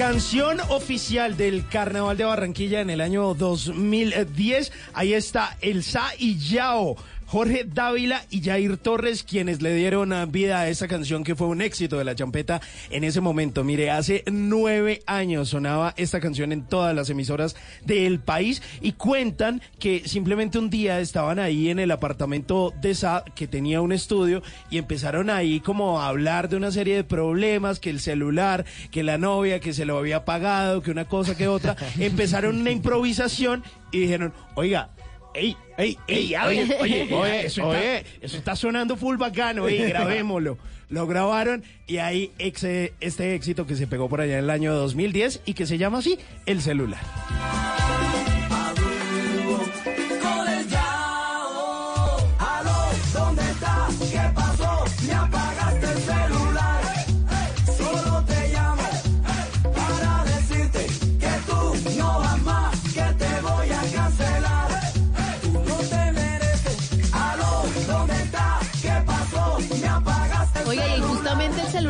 [0.07, 4.71] Canción oficial del Carnaval de Barranquilla en el año 2010.
[4.95, 6.95] Ahí está Elsa y Yao.
[7.27, 11.61] Jorge Dávila y Jair Torres, quienes le dieron vida a esa canción que fue un
[11.61, 12.61] éxito de la champeta
[12.91, 13.65] en ese momento.
[13.65, 19.61] Mire, hace nueve años sonaba esta canción en todas las emisoras del país y cuentan
[19.81, 24.43] que simplemente un día estaban ahí en el apartamento de Sa, que tenía un estudio,
[24.71, 29.03] y empezaron ahí como a hablar de una serie de problemas, que el celular, que
[29.03, 31.77] la novia, que se lo había pagado, que una cosa, que otra.
[31.99, 34.91] empezaron una improvisación y dijeron, oiga,
[35.37, 37.99] ey, ey, ey, oye, oye, oye, eso, oye.
[37.99, 40.59] Está, eso está sonando full bacano, ey, grabémoslo.
[40.89, 44.73] Lo grabaron y ahí exe- este éxito que se pegó por allá en el año
[44.75, 47.01] 2010 y que se llama así, El Celular.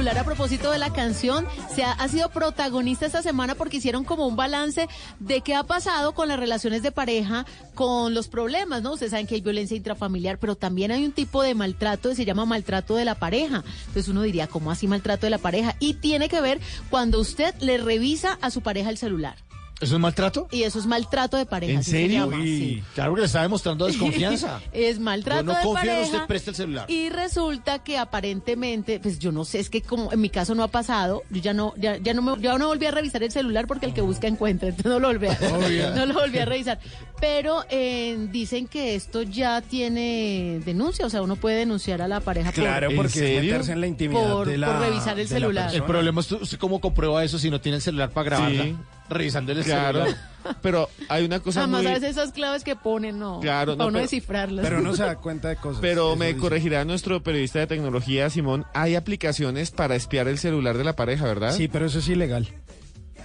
[0.08, 4.26] A propósito de la canción se ha, ha sido protagonista esta semana porque hicieron como
[4.28, 4.88] un balance
[5.18, 8.92] de qué ha pasado con las relaciones de pareja, con los problemas, ¿no?
[8.92, 12.24] Ustedes saben que hay violencia intrafamiliar, pero también hay un tipo de maltrato que se
[12.24, 13.64] llama maltrato de la pareja.
[13.80, 15.74] Entonces uno diría, ¿cómo así maltrato de la pareja?
[15.80, 19.45] Y tiene que ver cuando usted le revisa a su pareja el celular.
[19.78, 20.48] ¿Eso es maltrato?
[20.50, 21.74] Y eso es maltrato de pareja.
[21.74, 22.30] ¿En se serio?
[22.30, 22.82] llama, sí.
[22.94, 24.60] Claro que le está demostrando desconfianza.
[24.72, 26.14] es maltrato Yo no de confío en pareja.
[26.16, 26.90] usted, preste el celular.
[26.90, 30.62] Y resulta que aparentemente, pues yo no sé, es que como en mi caso no
[30.62, 33.30] ha pasado, yo ya no, ya, ya no me, ya no volví a revisar el
[33.30, 35.38] celular porque el que busca encuentra, entonces no lo volví a,
[35.94, 36.78] no lo volví a revisar.
[37.20, 42.20] Pero eh, dicen que esto ya tiene denuncia, o sea, uno puede denunciar a la
[42.20, 45.28] pareja por- Claro, porque es meterse en la intimidad Por- de la, por revisar el
[45.28, 45.74] celular.
[45.74, 48.64] El problema es tú- usted cómo comprueba eso si no tiene el celular para grabarla.
[48.64, 48.76] Sí.
[49.08, 50.04] Revisando el Claro.
[50.04, 50.30] celular.
[50.62, 51.90] Pero hay una cosa Además, muy...
[51.90, 53.40] a veces esas claves que ponen, no.
[53.40, 54.64] Claro, no, para uno pero- descifrarlas.
[54.64, 55.80] Pero no se da cuenta de cosas.
[55.80, 56.38] Pero me dice.
[56.40, 58.64] corregirá nuestro periodista de tecnología, Simón.
[58.74, 61.52] Hay aplicaciones para espiar el celular de la pareja, ¿verdad?
[61.52, 62.48] Sí, pero eso es ilegal.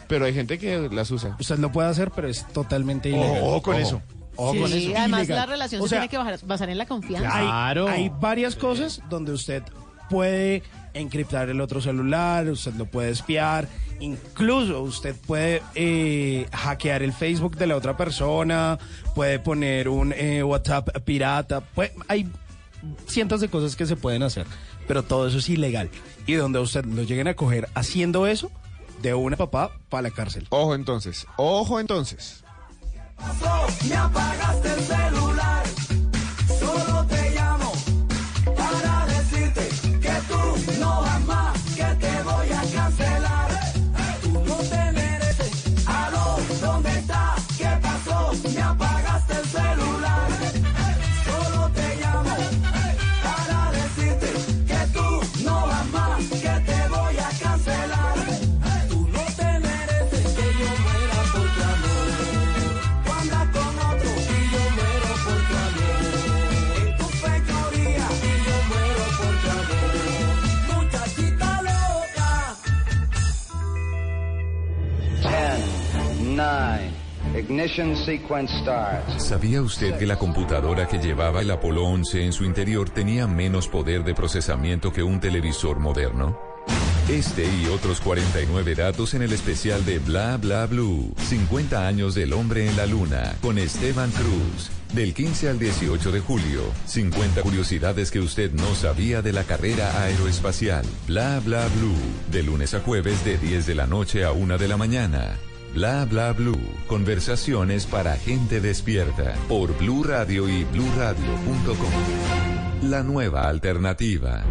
[0.08, 1.38] Pero hay gente que las usa.
[1.40, 3.40] Usted lo puede hacer, pero es totalmente ilegal.
[3.44, 4.02] Ojo con eso.
[4.36, 4.98] Ojo con Sí, eso.
[4.98, 5.38] además Ilegal.
[5.38, 7.38] la relación O se tiene que basar en la confianza.
[7.38, 7.88] Hay- Claro.
[7.88, 9.62] Hay, varias cosas donde usted
[10.10, 13.68] puede encriptar el otro celular, usted lo puede espiar,
[14.00, 18.78] incluso usted puede eh, hackear el Facebook de la otra persona,
[19.16, 22.30] puede poner un eh, WhatsApp pirata, puede- hay
[23.08, 24.46] cientos de cosas que se pueden hacer,
[24.88, 25.90] pero todo eso es ilegal.
[26.28, 28.52] Y donde a usted lo lleguen a coger haciendo eso,
[29.02, 30.46] de una papá para la cárcel.
[30.50, 32.44] Ojo entonces, ojo entonces.
[33.88, 35.64] Me apagaste el celular,
[36.60, 37.21] solo te
[77.38, 79.24] ignition sequence starts.
[79.24, 83.68] ¿Sabía usted que la computadora que llevaba el Apolo 11 en su interior tenía menos
[83.68, 86.52] poder de procesamiento que un televisor moderno?
[87.10, 91.14] Este y otros 49 datos en el especial de Bla Bla Blue.
[91.18, 94.70] 50 años del hombre en la luna con Esteban Cruz.
[94.94, 96.62] Del 15 al 18 de julio.
[96.86, 100.86] 50 curiosidades que usted no sabía de la carrera aeroespacial.
[101.08, 102.32] Bla Bla Blue.
[102.32, 105.38] De lunes a jueves de 10 de la noche a 1 de la mañana.
[105.74, 106.60] Bla Bla Blue.
[106.88, 109.36] Conversaciones para gente despierta.
[109.48, 112.90] Por Blue Radio y bluradio.com.
[112.90, 114.44] La nueva alternativa.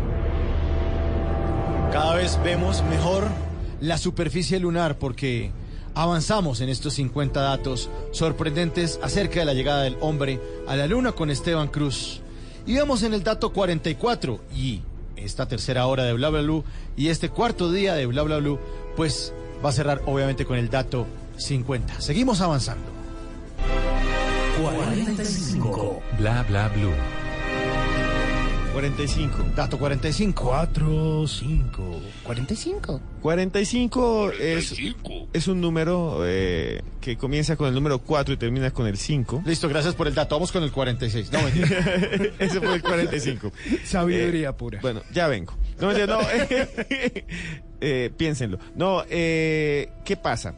[1.93, 3.29] Cada vez vemos mejor
[3.83, 5.53] la superficie lunar porque
[5.95, 11.13] avanzamos en estos 50 datos sorprendentes acerca de la llegada del hombre a la luna
[11.13, 12.23] con Esteban Cruz.
[12.67, 14.81] Y vamos en el dato 44 y
[15.17, 16.65] esta tercera hora de Bla Bla Blue
[16.97, 18.59] y este cuarto día de Bla Bla Blue
[18.97, 22.01] pues va a cerrar obviamente con el dato 50.
[22.01, 22.85] Seguimos avanzando.
[24.63, 26.03] 45.
[26.19, 26.93] Bla Bla Blue.
[28.73, 29.47] 45.
[29.57, 30.43] Dato 45.
[30.45, 32.01] 4, 5.
[32.23, 33.01] 45.
[33.21, 34.75] 45 es,
[35.33, 39.43] es un número eh, que comienza con el número 4 y termina con el 5.
[39.45, 40.37] Listo, gracias por el dato.
[40.37, 41.33] Vamos con el 46.
[41.33, 41.39] No.
[42.39, 43.53] Ese fue el 45.
[43.85, 44.79] Sabiduría Eh, pura.
[44.81, 45.55] Bueno, ya vengo.
[45.81, 46.21] No, no.
[47.81, 48.59] eh, piénsenlo.
[48.75, 50.55] No, eh, ¿qué pasa?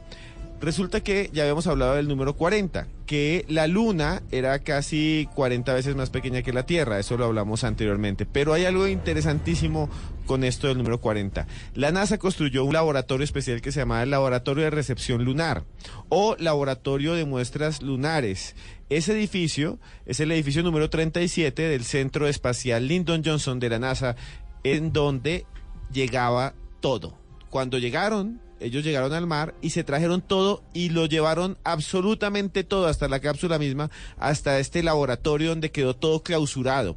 [0.63, 5.97] Resulta que ya habíamos hablado del número 40, que la Luna era casi 40 veces
[5.97, 8.27] más pequeña que la Tierra, eso lo hablamos anteriormente.
[8.27, 9.91] Pero hay algo interesantísimo
[10.25, 11.49] con esto del número 40.
[11.75, 15.65] La NASA construyó un laboratorio especial que se llamaba el Laboratorio de Recepción Lunar
[16.09, 18.55] o Laboratorio de Muestras Lunares.
[18.89, 24.17] Ese edificio es el edificio número 37 del Centro Espacial Lyndon Johnson de la NASA,
[24.64, 25.46] en donde
[25.92, 27.18] llegaba todo.
[27.51, 32.87] Cuando llegaron, ellos llegaron al mar y se trajeron todo y lo llevaron absolutamente todo,
[32.87, 36.96] hasta la cápsula misma, hasta este laboratorio donde quedó todo clausurado.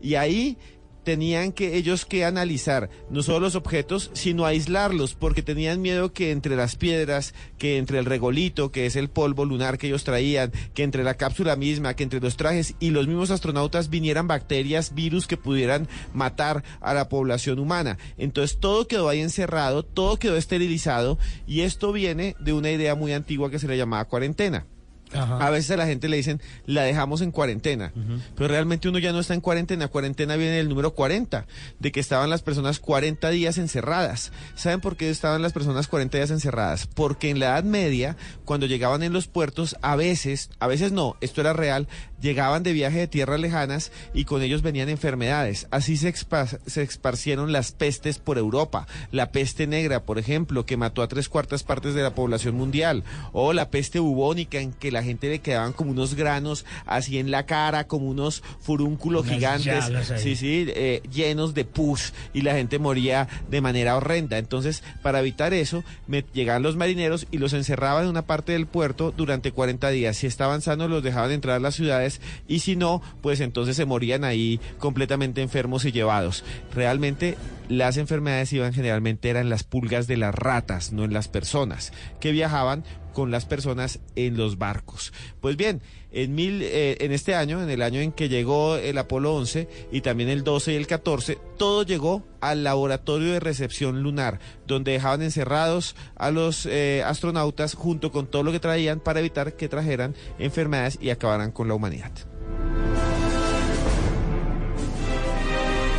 [0.00, 0.58] Y ahí
[1.06, 6.32] tenían que ellos que analizar no solo los objetos, sino aislarlos, porque tenían miedo que
[6.32, 10.50] entre las piedras, que entre el regolito, que es el polvo lunar que ellos traían,
[10.74, 14.96] que entre la cápsula misma, que entre los trajes y los mismos astronautas vinieran bacterias,
[14.96, 17.98] virus que pudieran matar a la población humana.
[18.18, 23.12] Entonces todo quedó ahí encerrado, todo quedó esterilizado y esto viene de una idea muy
[23.12, 24.66] antigua que se le llamaba cuarentena.
[25.14, 27.92] A veces a la gente le dicen, la dejamos en cuarentena,
[28.34, 29.88] pero realmente uno ya no está en cuarentena.
[29.88, 31.46] Cuarentena viene del número 40,
[31.78, 34.32] de que estaban las personas 40 días encerradas.
[34.56, 36.86] ¿Saben por qué estaban las personas 40 días encerradas?
[36.88, 41.16] Porque en la Edad Media, cuando llegaban en los puertos, a veces, a veces no,
[41.20, 41.86] esto era real,
[42.20, 45.68] llegaban de viaje de tierras lejanas y con ellos venían enfermedades.
[45.70, 48.86] Así se, expa- se esparcieron las pestes por Europa.
[49.12, 53.04] La peste negra, por ejemplo, que mató a tres cuartas partes de la población mundial.
[53.32, 57.30] O la peste bubónica, en que la gente le quedaban como unos granos así en
[57.30, 59.84] la cara, como unos furúnculos Unas gigantes.
[60.22, 64.38] Sí, sí, eh, llenos de pus y la gente moría de manera horrenda.
[64.38, 68.66] Entonces, para evitar eso, me, llegaban los marineros y los encerraban en una parte del
[68.66, 70.16] puerto durante 40 días.
[70.16, 73.84] Si estaban sanos, los dejaban entrar a las ciudades y si no, pues entonces se
[73.84, 76.42] morían ahí completamente enfermos y llevados.
[76.74, 77.36] Realmente,
[77.68, 82.32] las enfermedades iban generalmente eran las pulgas de las ratas, no en las personas, que
[82.32, 82.82] viajaban
[83.16, 85.10] con las personas en los barcos.
[85.40, 85.80] Pues bien,
[86.12, 89.70] en, mil, eh, en este año, en el año en que llegó el Apolo 11
[89.90, 94.92] y también el 12 y el 14, todo llegó al laboratorio de recepción lunar, donde
[94.92, 99.70] dejaban encerrados a los eh, astronautas junto con todo lo que traían para evitar que
[99.70, 102.12] trajeran enfermedades y acabaran con la humanidad.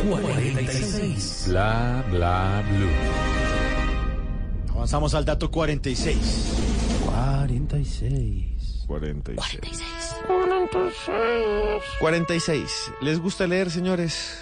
[0.08, 1.46] 46.
[1.48, 2.86] Bla bla blue.
[4.72, 6.77] Avanzamos al dato 46.
[7.04, 8.84] 46.
[8.86, 9.82] 46.
[12.00, 12.92] 46.
[13.00, 14.38] ¿Les gusta leer, señores?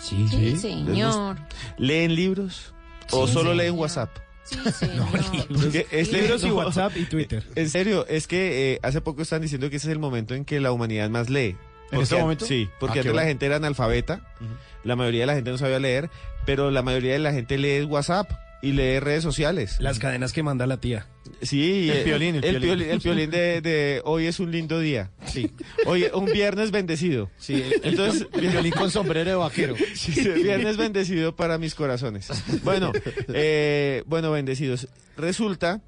[0.00, 1.36] Sí, Sí, ¿Les señor.
[1.76, 2.72] ¿Leen libros?
[3.10, 3.56] ¿O Sí, solo señor.
[3.56, 4.10] leen WhatsApp?
[4.44, 5.06] Sí, señor.
[5.48, 7.44] Porque es Libros libros y WhatsApp y Twitter.
[7.54, 10.44] En serio, es que eh, hace poco están diciendo que ese es el momento en
[10.44, 11.56] que la humanidad más lee.
[11.90, 12.46] ¿En este Porque- momento?
[12.46, 13.28] Sí, porque Ah, qué antes la bueno.
[13.28, 14.20] gente era analfabeta,
[14.84, 16.10] la mayoría de la gente no sabía leer,
[16.46, 18.30] pero la mayoría de la gente lee WhatsApp
[18.62, 19.76] y lee redes sociales.
[19.80, 21.06] Las cadenas que manda la tía.
[21.42, 22.60] Sí, El eh, piolín, el el piolín.
[22.60, 25.10] piolín, el piolín de, de hoy es un lindo día.
[25.26, 25.50] Sí.
[25.86, 27.30] Hoy un viernes bendecido.
[27.38, 29.74] Sí, entonces, violín con sombrero de vaquero.
[29.94, 32.28] Sí, viernes bendecido para mis corazones.
[32.64, 32.92] Bueno,
[33.32, 34.88] eh, bueno, bendecidos.
[35.16, 35.80] Resulta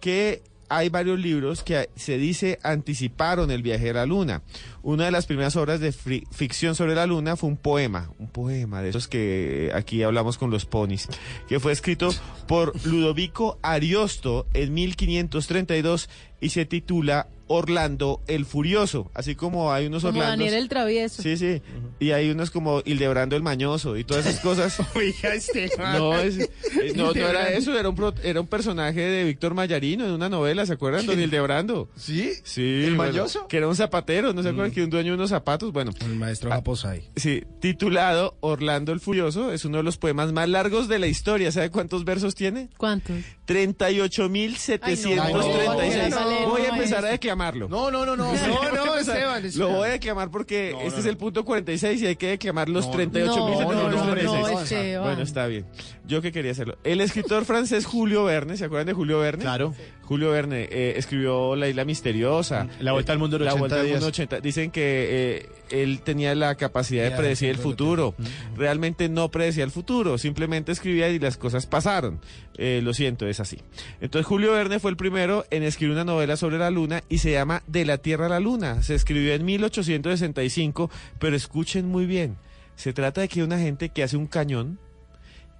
[0.00, 4.42] que hay varios libros que se dice anticiparon el viaje a la luna.
[4.82, 8.82] Una de las primeras obras de ficción sobre la luna fue un poema, un poema
[8.82, 11.08] de esos que aquí hablamos con los ponis,
[11.48, 12.10] que fue escrito
[12.46, 16.08] por Ludovico Ariosto en 1532
[16.40, 20.38] y se titula Orlando el Furioso, así como hay unos Como Orlandos.
[20.38, 21.22] Daniel el Travieso.
[21.22, 21.62] Sí, sí.
[21.98, 24.78] Y hay unos como Hildebrando el Mañoso y todas esas cosas.
[24.94, 25.70] Oiga, este.
[25.78, 26.38] No, es-
[26.94, 30.28] no, no era eso, era un, pro- era un personaje de Víctor Mayarino en una
[30.28, 31.06] novela, ¿se acuerdan?
[31.06, 31.88] Don Hildebrando.
[31.96, 32.32] ¿Sí?
[32.44, 32.62] Sí.
[32.84, 33.48] ¿El bueno, mañoso?
[33.48, 34.70] que era un zapatero, ¿no se acuerdan?
[34.72, 35.92] Que un dueño de unos zapatos, bueno.
[36.00, 37.10] El maestro Japosai.
[37.16, 41.50] Sí, titulado Orlando el Furioso, es uno de los poemas más largos de la historia.
[41.52, 42.68] ¿Sabe cuántos versos tiene?
[42.76, 43.16] ¿Cuántos?
[43.46, 44.78] 38.736.
[44.82, 47.18] Ay, no, Voy a no, empezar a no.
[47.38, 47.68] Declamarlo.
[47.68, 48.32] No, no, no, no.
[48.32, 49.42] No, no, Esteban.
[49.56, 52.28] Lo voy a declamar porque No, este no, es el punto 46 y hay que
[52.28, 53.34] declamar los No, 38.736.
[53.34, 55.04] no, no, no, no, Esteban.
[55.04, 55.66] Bueno, está bien.
[56.06, 56.78] Yo que quería hacerlo.
[56.84, 59.42] El escritor francés Julio Verne, ¿se acuerdan de Julio Verne?
[59.42, 59.74] Claro.
[60.02, 62.66] Julio Verne eh, escribió La Isla Misteriosa.
[62.80, 64.08] La Vuelta al Mundo en La 80 Vuelta al Mundo en días.
[64.08, 64.40] 80.
[64.40, 68.14] Dicen que eh, él tenía la capacidad de predecir el futuro.
[68.56, 72.20] Realmente no predecía el futuro, simplemente escribía y las cosas pasaron.
[72.56, 73.58] Eh, lo siento, es así.
[74.00, 77.32] Entonces Julio Verne fue el primero en escribir una novela sobre la luna y se
[77.32, 78.82] llama De la Tierra a la Luna.
[78.82, 82.36] Se escribió en 1865, pero escuchen muy bien.
[82.74, 84.78] Se trata de que hay una gente que hace un cañón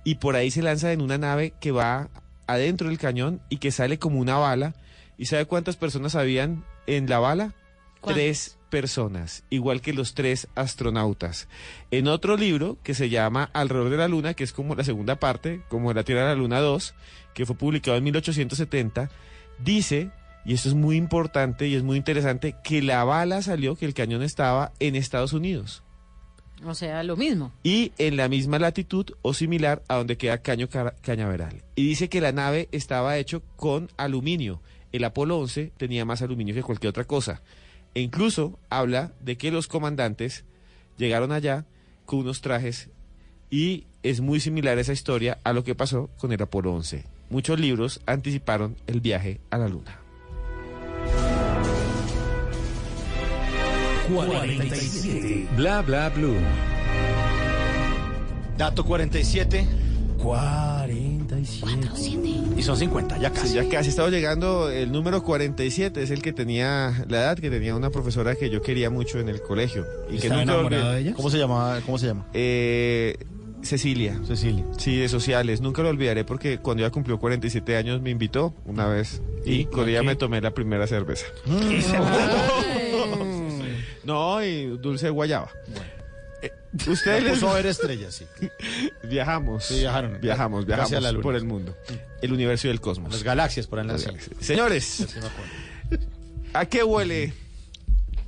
[0.05, 2.09] y por ahí se lanza en una nave que va
[2.47, 4.75] adentro del cañón y que sale como una bala.
[5.17, 7.55] ¿Y sabe cuántas personas habían en la bala?
[8.01, 8.15] ¿Cuántas?
[8.23, 11.49] Tres personas, igual que los tres astronautas.
[11.91, 15.17] En otro libro que se llama Alrededor de la Luna, que es como la segunda
[15.17, 16.95] parte, como la Tierra de la Luna 2,
[17.35, 19.11] que fue publicado en 1870,
[19.59, 20.11] dice,
[20.45, 23.95] y esto es muy importante y es muy interesante, que la bala salió, que el
[23.95, 25.83] cañón estaba en Estados Unidos
[26.65, 27.53] O sea, lo mismo.
[27.63, 31.63] y en la misma latitud o similar a donde queda Caño Ca- Cañaveral.
[31.77, 34.61] Y dice que la nave estaba hecho con aluminio.
[34.91, 37.43] El Apolo 11 tenía más aluminio que cualquier otra cosa.
[37.95, 40.45] E incluso habla de que los comandantes
[40.97, 41.65] llegaron allá
[42.07, 42.91] con unos trajes
[43.51, 47.05] y es muy similar esa historia a lo que pasó con el Apolo 11.
[47.31, 50.01] Muchos libros anticiparon el viaje a la luna.
[54.15, 55.49] 47.
[55.57, 56.37] Bla bla blue.
[58.57, 59.67] Dato 47.
[61.29, 62.29] 47.
[62.57, 63.49] Y son 50, ya casi.
[63.49, 67.51] Sí, ya casi estaba llegando el número 47, es el que tenía la edad que
[67.51, 69.87] tenía una profesora que yo quería mucho en el colegio.
[70.09, 70.95] Y que ¿Estaba nunca enamorado olvidé.
[70.95, 71.15] de ella?
[71.15, 71.81] ¿Cómo se llama?
[71.85, 72.27] ¿Cómo se llama?
[72.35, 73.17] Eh,
[73.63, 74.19] Cecilia.
[74.27, 74.65] Cecilia.
[74.79, 75.61] Sí, de sociales.
[75.61, 79.65] Nunca lo olvidaré porque cuando ella cumplió 47 años me invitó una vez y ¿Y
[79.67, 80.07] con ella qué?
[80.07, 81.27] me tomé la primera cerveza.
[84.05, 85.51] No, y dulce de guayaba.
[85.69, 85.71] Eh,
[86.87, 88.27] Ustedes les puso a ver estrellas, sí.
[89.05, 89.65] viajamos.
[89.65, 90.21] Sí, viajaron.
[90.21, 91.23] Viajamos, viajamos a la luna.
[91.23, 91.75] por el mundo.
[92.21, 93.13] El universo y el cosmos.
[93.13, 93.89] Las galaxias por ahí.
[94.41, 95.07] Señores.
[96.53, 97.33] ¿a qué huele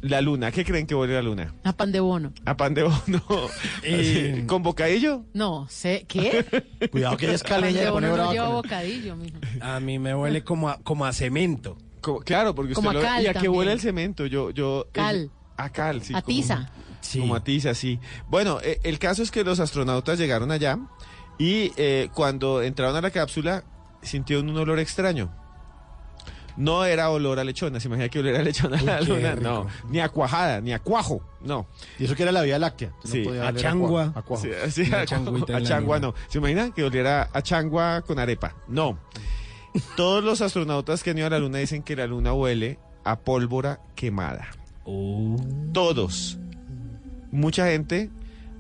[0.03, 0.49] la luna?
[0.49, 1.55] ¿A qué creen que huele la luna?
[1.65, 2.33] A pan de bono.
[2.45, 3.23] ¿A pan de bono?
[3.83, 5.25] Eh, ¿Con bocadillo?
[5.35, 6.05] No, sé.
[6.09, 6.45] ¿Qué?
[6.91, 9.37] Cuidado que ella es caleña y pone no lleva con bocadillo, mijo.
[9.61, 11.77] A mí me huele como a, como a cemento.
[12.25, 14.25] Claro, porque usted Como a lo cal ¿Y a qué huele el cemento?
[14.25, 14.87] Yo, yo...
[14.93, 15.31] Cal.
[15.59, 16.15] a cal, sí.
[16.15, 16.71] A como- tiza.
[17.01, 17.21] Sí.
[17.21, 17.99] Como a tiza, sí.
[18.29, 20.79] Bueno, eh, el caso es que los astronautas llegaron allá
[21.39, 23.65] y eh, cuando entraron a la cápsula
[24.03, 25.35] sintieron un olor extraño.
[26.57, 29.43] No era olor a lechona, se imagina que olor a lechona a la luna, rico.
[29.49, 29.67] no.
[29.89, 31.67] Ni a cuajada, ni a cuajo, no.
[31.99, 32.91] Y eso que era la Vía Láctea.
[32.91, 34.07] No Sí, podía a changua.
[34.07, 34.45] cua- a cuajo.
[34.71, 36.13] Sí, a, a changua no.
[36.29, 38.55] ¿Se imagina que oliera a changua con arepa?
[38.69, 38.99] No.
[39.97, 43.21] Todos los astronautas que han ido a la luna dicen que la luna huele a
[43.21, 44.49] pólvora quemada.
[45.73, 46.37] Todos.
[47.31, 48.11] Mucha gente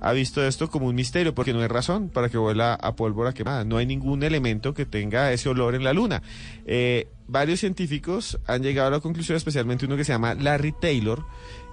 [0.01, 3.33] ha visto esto como un misterio porque no hay razón para que huela a pólvora
[3.33, 3.64] quemada.
[3.64, 6.23] No hay ningún elemento que tenga ese olor en la luna.
[6.64, 11.25] Eh, varios científicos han llegado a la conclusión, especialmente uno que se llama Larry Taylor,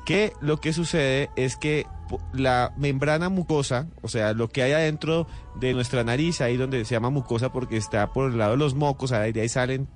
[0.06, 1.86] que lo que sucede es que
[2.34, 5.28] la membrana mucosa, o sea, lo que hay adentro
[5.60, 8.76] de nuestra nariz, ahí donde se llama mucosa porque está por el lado de los
[8.76, 9.88] mocos, ahí de ahí salen,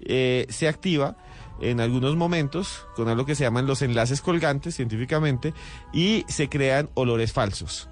[0.00, 1.16] eh, se activa
[1.60, 5.54] en algunos momentos con algo que se llaman los enlaces colgantes científicamente
[5.92, 7.88] y se crean olores falsos.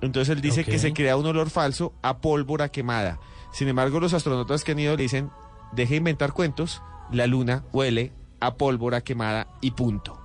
[0.00, 3.18] Entonces él dice que se crea un olor falso a pólvora quemada.
[3.52, 5.30] Sin embargo, los astronautas que han ido le dicen,
[5.72, 10.20] deje de inventar cuentos, la luna huele a pólvora quemada y punto.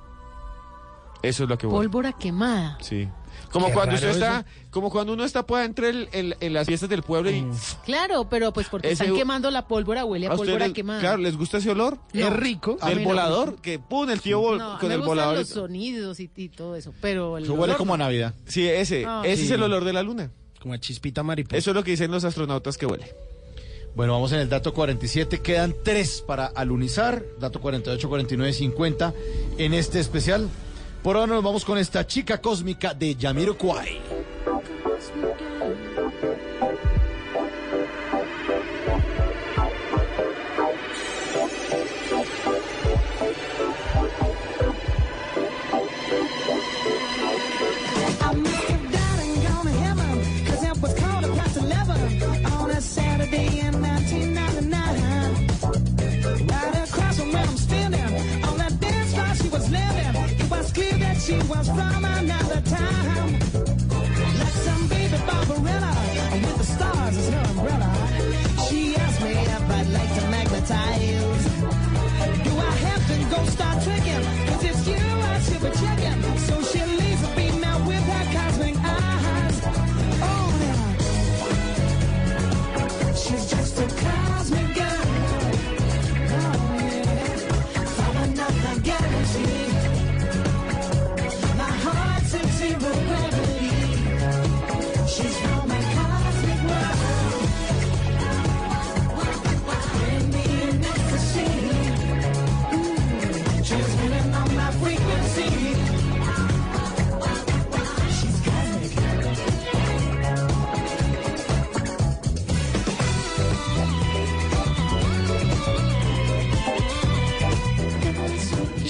[1.22, 1.80] Eso es lo que huele.
[1.80, 2.78] Pólvora quemada.
[2.82, 3.08] Sí.
[3.52, 6.66] Como Qué cuando usted está, como cuando uno está por entre el, el- en las
[6.68, 7.46] fiestas del pueblo y
[7.86, 11.00] Claro, pero pues porque Ese- están quemando la pólvora, huele a pólvora les- quemada.
[11.02, 11.98] claro, les gusta ese olor.
[12.14, 12.28] No.
[12.28, 12.78] Es rico.
[12.82, 13.04] No.
[13.04, 15.38] volador, que pum, el tío vol- No, con me el volador.
[15.40, 17.98] los sonidos y, y todo eso, pero el Eso huele olor como a.
[17.98, 18.34] Navidad.
[18.46, 19.22] Sí, ese, Ah.
[19.26, 20.32] ese es el olor de la luna.
[20.62, 21.58] Como a chispita mariposa.
[21.58, 23.14] Eso es lo que dicen los astronautas que huele.
[23.96, 25.42] Bueno, vamos en el dato 47.
[25.42, 27.24] Quedan tres para alunizar.
[27.40, 29.14] Dato 48, 49, 50
[29.58, 30.48] en este especial.
[31.02, 34.00] Por ahora nos vamos con esta chica cósmica de Yamiro Kwai.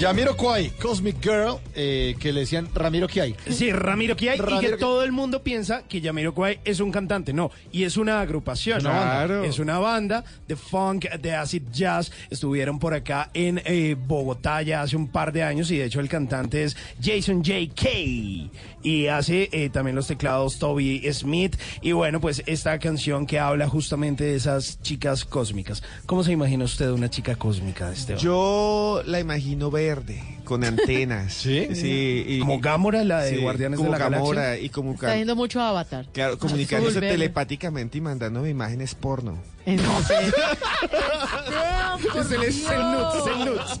[0.02, 3.36] Yamiro Kwai, Cosmic Girl, eh, que le decían Ramiro Kwai.
[3.62, 6.90] Sí, Ramiro que hay y Ramiro que todo el mundo piensa que Jamiroquai es un
[6.90, 9.12] cantante, no, y es una agrupación, Una banda.
[9.12, 9.44] Claro.
[9.44, 14.82] es una banda de funk, de acid jazz, estuvieron por acá en eh, Bogotá ya
[14.82, 17.88] hace un par de años y de hecho el cantante es Jason J.K.
[18.82, 23.68] y hace eh, también los teclados Toby Smith y bueno, pues esta canción que habla
[23.68, 25.84] justamente de esas chicas cósmicas.
[26.06, 28.20] ¿Cómo se imagina usted una chica cósmica, Esteban?
[28.20, 31.32] Yo la imagino verde, con antenas.
[31.34, 31.68] ¿Sí?
[31.74, 32.24] Sí.
[32.26, 34.18] y- Como Gamora, la de sí, Guardianes de como la Galaxia.
[34.20, 36.06] Gamora y como Está mucho Avatar.
[36.12, 39.38] Claro, comunicándose Azul, telepáticamente y mandándome imágenes porno.
[39.66, 40.32] En serio.
[42.20, 43.80] Es el, es el nuts, es el nuts.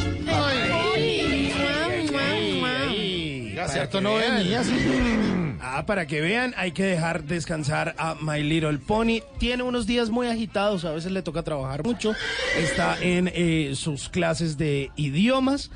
[3.81, 4.75] Cierto, no venía así.
[5.63, 9.19] Ah, para que vean, hay que dejar descansar a My Little Pony.
[9.37, 12.15] Tiene unos días muy agitados, a veces le toca trabajar mucho.
[12.57, 15.69] Está en eh, sus clases de idiomas,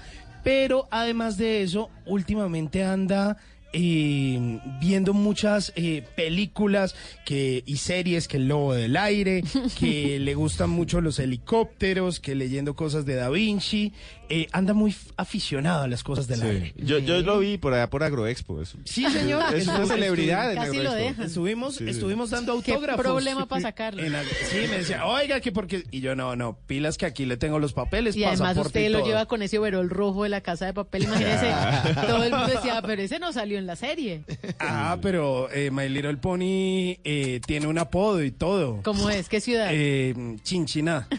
[0.43, 3.37] pero además de eso, últimamente anda
[3.77, 6.95] eh, viendo muchas eh, películas
[7.25, 9.43] que, y series que el lobo del aire,
[9.77, 13.91] que le gustan mucho los helicópteros, que leyendo cosas de Da Vinci.
[14.29, 16.73] Eh, anda muy aficionado a las cosas del aire.
[16.77, 18.61] Yo, yo lo vi por allá por Agroexpo.
[18.61, 18.77] Eso.
[18.85, 19.43] Sí, señor.
[19.55, 21.25] Es una Estuvo- celebridad en Casi lo dejan.
[21.25, 23.03] Estuvimos, Sí, estuvimos dando Qué autógrafos.
[23.03, 24.01] problema para sacarlo.
[24.07, 25.83] La- sí, me decía, oiga, que porque...
[25.91, 28.89] Y yo, no, no, pilas que aquí le tengo los papeles, Y además usted y
[28.89, 31.51] lo lleva con ese overol rojo de la casa de papel, imagínese.
[32.07, 34.23] todo el mundo decía, pero ese no salió en la serie.
[34.59, 38.81] Ah, pero eh, My Little Pony eh, tiene un apodo y todo.
[38.83, 39.29] ¿Cómo es?
[39.29, 39.69] ¿Qué ciudad?
[39.71, 40.13] Eh,
[40.43, 41.07] Chinchiná.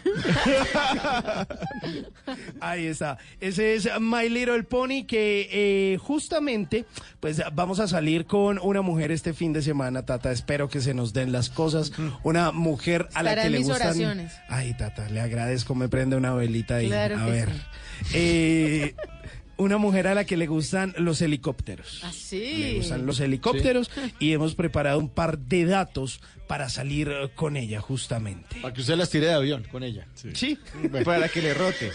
[2.59, 3.17] Ahí está.
[3.39, 6.85] Ese es My Little Pony que eh, justamente,
[7.19, 10.31] pues vamos a salir con una mujer este fin de semana, Tata.
[10.31, 11.91] Espero que se nos den las cosas.
[12.23, 13.87] Una mujer a la Estará que le mis gustan.
[13.87, 14.33] oraciones.
[14.49, 15.75] Ay, Tata, le agradezco.
[15.75, 16.87] Me prende una velita ahí.
[16.87, 17.49] Claro a que ver.
[18.05, 18.11] sí.
[18.15, 18.95] Eh,
[19.57, 21.99] una mujer a la que le gustan los helicópteros.
[22.03, 22.73] Le Así.
[22.77, 23.89] gustan los helicópteros
[24.19, 28.57] y hemos preparado un par de datos para salir eh, con ella justamente.
[28.61, 30.07] Para que usted las tire de avión con ella.
[30.33, 30.57] Sí,
[31.03, 31.91] Para que le rote.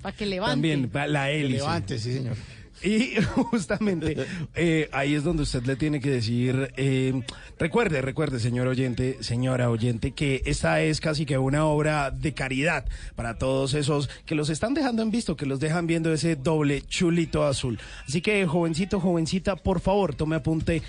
[0.00, 0.52] Para que levante.
[0.52, 1.58] también la Que hélice.
[1.58, 2.36] levante, sí, señor.
[2.82, 4.16] Y justamente
[4.54, 7.22] eh, ahí es donde usted le tiene que decir, eh,
[7.58, 12.86] recuerde, recuerde, señor oyente, señora oyente, que esta es casi que una obra de caridad
[13.14, 16.82] para todos esos que los están dejando en visto, que los dejan viendo ese doble
[16.82, 17.78] chulito azul.
[18.06, 20.82] Así que, jovencito, jovencita, por favor, tome apunte.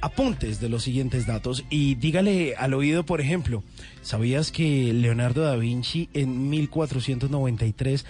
[0.00, 3.64] Apuntes de los siguientes datos y dígale al oído, por ejemplo,
[4.02, 8.04] ¿sabías que Leonardo da Vinci en 1493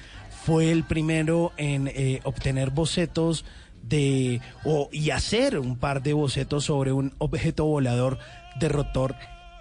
[0.45, 3.45] fue el primero en eh, obtener bocetos
[3.83, 8.19] de o y hacer un par de bocetos sobre un objeto volador
[8.59, 9.15] de rotor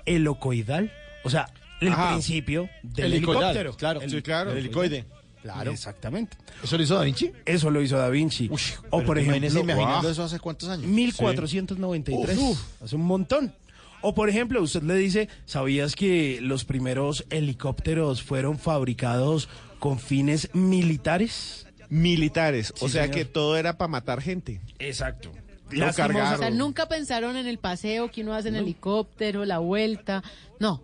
[0.05, 0.91] helicoidal,
[1.23, 1.49] o sea,
[1.81, 2.11] el Ajá.
[2.11, 3.73] principio del Helicoidal, helicóptero.
[3.77, 4.01] claro.
[4.01, 4.51] El- Sí, claro.
[4.51, 5.05] el Helicoide.
[5.41, 5.71] Claro.
[5.71, 6.38] Exactamente.
[6.63, 7.31] ¿Eso lo hizo Da Vinci?
[7.45, 8.49] Eso lo hizo Da Vinci.
[8.91, 10.86] o por ejemplo, imaginando eso hace cuántos años.
[10.86, 12.39] 1493.
[12.81, 13.53] Hace un montón.
[14.01, 19.49] O por ejemplo, usted le dice, ¿sabías que los primeros helicópteros fueron fabricados
[19.84, 21.67] con fines militares?
[21.89, 22.73] Militares.
[22.79, 23.17] o sea señor.
[23.17, 24.61] que todo era para matar gente.
[24.79, 25.29] Exacto.
[25.71, 26.57] Lo O sea, cargaron.
[26.57, 30.23] nunca pensaron en el paseo que uno hace en helicóptero, la vuelta.
[30.57, 30.81] No.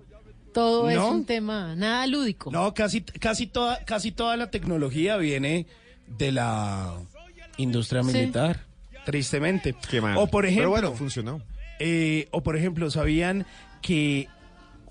[0.53, 2.51] Todo es un tema, nada lúdico.
[2.51, 5.65] No, casi, casi, toda, casi toda la tecnología viene
[6.17, 6.93] de la
[7.55, 8.11] industria Sí.
[8.11, 8.65] militar,
[9.05, 9.75] tristemente.
[9.89, 10.17] Qué mal.
[10.17, 11.41] O por ejemplo, Pero bueno, funcionó.
[11.79, 13.45] Eh, o por ejemplo, ¿sabían
[13.81, 14.27] que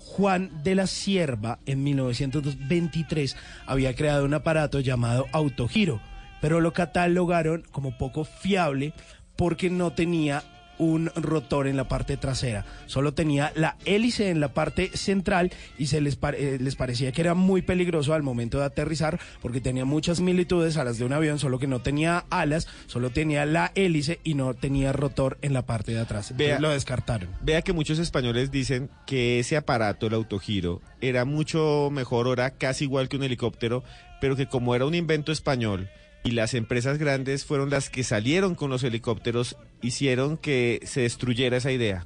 [0.09, 3.37] Juan de la Sierva en 1923
[3.67, 6.01] había creado un aparato llamado autogiro,
[6.41, 8.93] pero lo catalogaron como poco fiable
[9.37, 10.43] porque no tenía
[10.79, 15.85] un rotor en la parte trasera, solo tenía la hélice en la parte central y
[15.87, 19.61] se les, pare- eh, les parecía que era muy peligroso al momento de aterrizar porque
[19.61, 23.45] tenía muchas similitudes a las de un avión, solo que no tenía alas, solo tenía
[23.45, 26.33] la hélice y no tenía rotor en la parte de atrás.
[26.35, 26.59] Vea.
[26.59, 27.29] lo descartaron.
[27.41, 32.85] Vea que muchos españoles dicen que ese aparato, el autogiro, era mucho mejor, era casi
[32.85, 33.83] igual que un helicóptero,
[34.21, 35.89] pero que como era un invento español
[36.23, 41.57] y las empresas grandes fueron las que salieron con los helicópteros, hicieron que se destruyera
[41.57, 42.05] esa idea.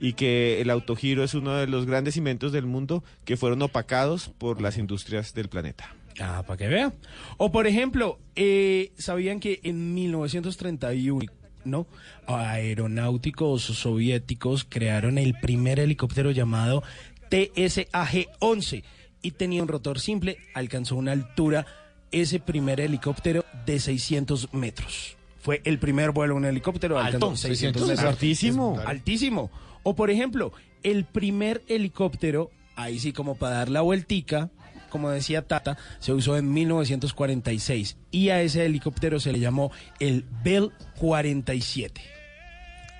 [0.00, 4.30] Y que el autogiro es uno de los grandes inventos del mundo que fueron opacados
[4.36, 5.94] por las industrias del planeta.
[6.20, 6.92] Ah, para que vea.
[7.36, 11.32] O por ejemplo, eh, ¿sabían que en 1931,
[11.64, 11.86] no,
[12.26, 16.82] aeronáuticos soviéticos crearon el primer helicóptero llamado
[17.30, 18.82] TSAG-11
[19.22, 21.66] y tenía un rotor simple, alcanzó una altura
[22.12, 25.16] ese primer helicóptero de 600 metros.
[25.40, 28.14] Fue el primer vuelo en un helicóptero, Alto, alcanzó 600 600 metros.
[28.14, 28.80] altísimo.
[28.86, 29.50] Altísimo.
[29.82, 30.52] O por ejemplo,
[30.84, 34.50] el primer helicóptero, ahí sí como para dar la vueltica,
[34.88, 40.24] como decía Tata, se usó en 1946 y a ese helicóptero se le llamó el
[40.44, 42.11] Bell 47.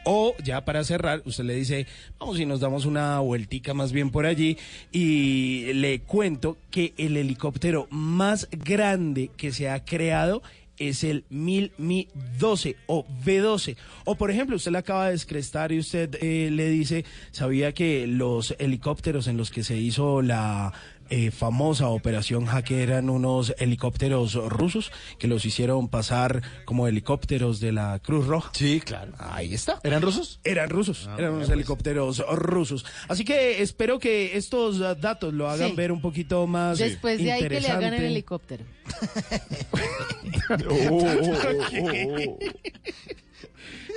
[0.05, 1.87] O ya para cerrar, usted le dice,
[2.19, 4.59] vamos y nos damos una vueltica más bien por allí
[4.91, 10.43] y le cuento que el helicóptero más grande que se ha creado
[10.79, 13.77] es el 1000 Mi 12 o V12.
[14.05, 18.07] O por ejemplo, usted le acaba de descrestar y usted eh, le dice, ¿sabía que
[18.07, 20.73] los helicópteros en los que se hizo la
[21.15, 27.71] eh, famosa operación hacker eran unos helicópteros rusos que los hicieron pasar como helicópteros de
[27.73, 28.51] la Cruz Roja?
[28.55, 29.13] Sí, claro.
[29.19, 29.79] Ahí está.
[29.85, 30.41] ¿Eran rusos?
[30.43, 31.55] Eran rusos, Ah, eran unos pues.
[31.57, 32.87] helicópteros rusos.
[33.09, 35.77] Así que espero que estos uh, datos lo hagan Sí.
[35.77, 38.65] ver un poquito más Después de ahí que le hagan el helicóptero.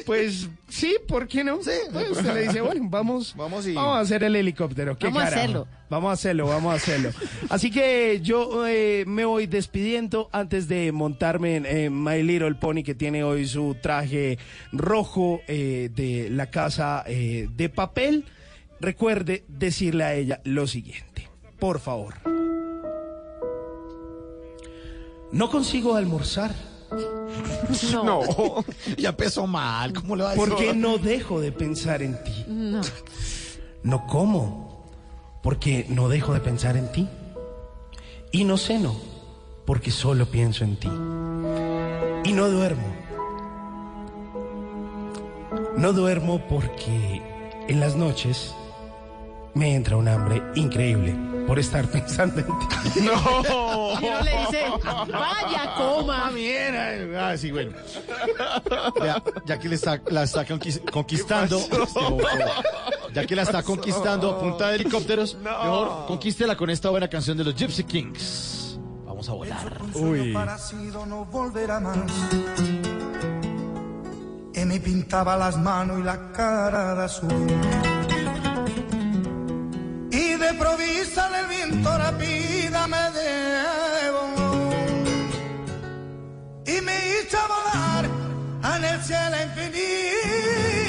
[0.06, 1.60] Pues sí, ¿por qué no?
[1.92, 4.98] Pues usted le dice, bueno, vamos, Vamos y- a hacer el helicóptero.
[4.98, 5.68] ¿Qué Vamos a hacerlo.
[5.90, 7.12] Vamos a hacerlo, vamos a hacerlo.
[7.50, 12.84] Así que yo eh, me voy despidiendo antes de montarme en, en My Little Pony,
[12.84, 14.38] que tiene hoy su traje
[14.72, 18.26] rojo eh, de la casa eh, de papel.
[18.80, 21.30] Recuerde decirle a ella lo siguiente,
[21.60, 22.16] por favor.
[25.32, 26.54] No consigo almorzar.
[27.94, 28.22] No.
[28.98, 29.94] Ya empezó mal.
[29.94, 30.50] ¿Cómo le va a decir?
[30.50, 32.46] Porque no dejo de pensar en ti.
[32.48, 32.82] No.
[33.84, 34.86] No como,
[35.44, 37.08] porque no dejo de pensar en ti.
[38.32, 38.96] Y no ceno,
[39.66, 40.90] porque solo pienso en ti.
[42.24, 42.84] Y no duermo,
[45.78, 47.22] No duermo porque
[47.68, 48.56] en las noches
[49.56, 51.16] me entra un hambre increíble
[51.48, 53.02] por estar pensando en ti.
[53.02, 54.00] No.
[54.02, 56.30] Y uno le dice, vaya, coma.
[56.34, 57.72] Mira, ah, sí, bueno.
[59.04, 62.22] Ya, ya que le está, la está conquis- conquistando, este bobo,
[63.14, 67.38] ya que la está conquistando a punta de helicópteros, mejor conquístela con esta buena canción
[67.38, 68.80] de los Gypsy Kings.
[69.06, 69.82] Vamos a volar.
[69.94, 70.34] Uy.
[71.08, 71.98] No volverá más.
[74.66, 77.30] Me pintaba las manos y la cara de azul.
[80.12, 84.22] Y de provisa el viento rápida me debo.
[86.66, 88.06] Y me hizo volar
[88.76, 90.85] en el cielo infinito.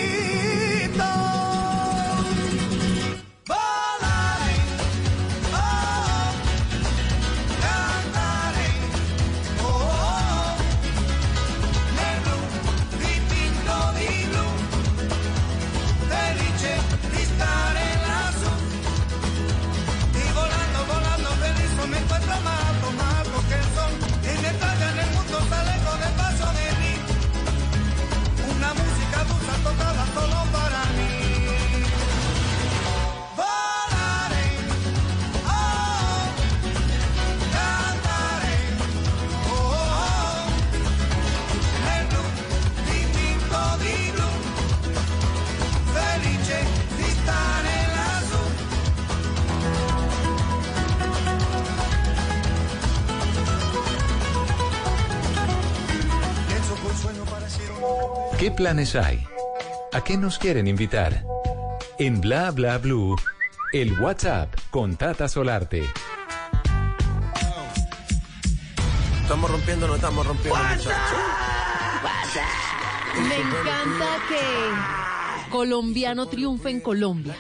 [58.57, 59.22] Planes hay?
[59.92, 61.24] ¿A qué nos quieren invitar?
[61.98, 63.14] En Bla Bla Blue,
[63.72, 65.84] el WhatsApp con Tata Solarte.
[69.22, 70.92] Estamos rompiendo, no estamos rompiendo, muchachos.
[73.28, 77.36] Me encanta que colombiano triunfe en Colombia,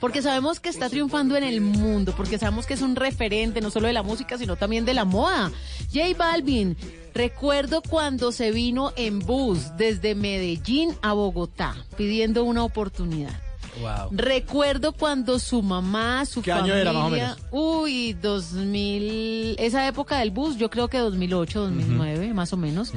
[0.00, 3.70] porque sabemos que está triunfando en el mundo, porque sabemos que es un referente no
[3.70, 5.50] solo de la música, sino también de la moda.
[5.92, 6.76] J Balvin,
[7.18, 13.42] recuerdo cuando se vino en bus desde Medellín a Bogotá pidiendo una oportunidad.
[13.80, 14.10] Wow.
[14.12, 17.38] Recuerdo cuando su mamá, su ¿Qué año familia, era, más o menos?
[17.50, 22.92] uy, 2000, esa época del bus, yo creo que 2008, 2009, más o menos.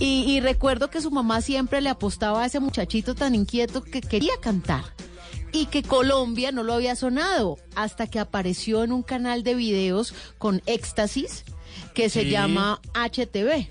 [0.00, 4.00] Y, y recuerdo que su mamá siempre le apostaba a ese muchachito tan inquieto que
[4.00, 4.82] quería cantar
[5.52, 10.14] y que Colombia no lo había sonado hasta que apareció en un canal de videos
[10.38, 11.44] con éxtasis
[11.94, 13.68] que se llama HTV.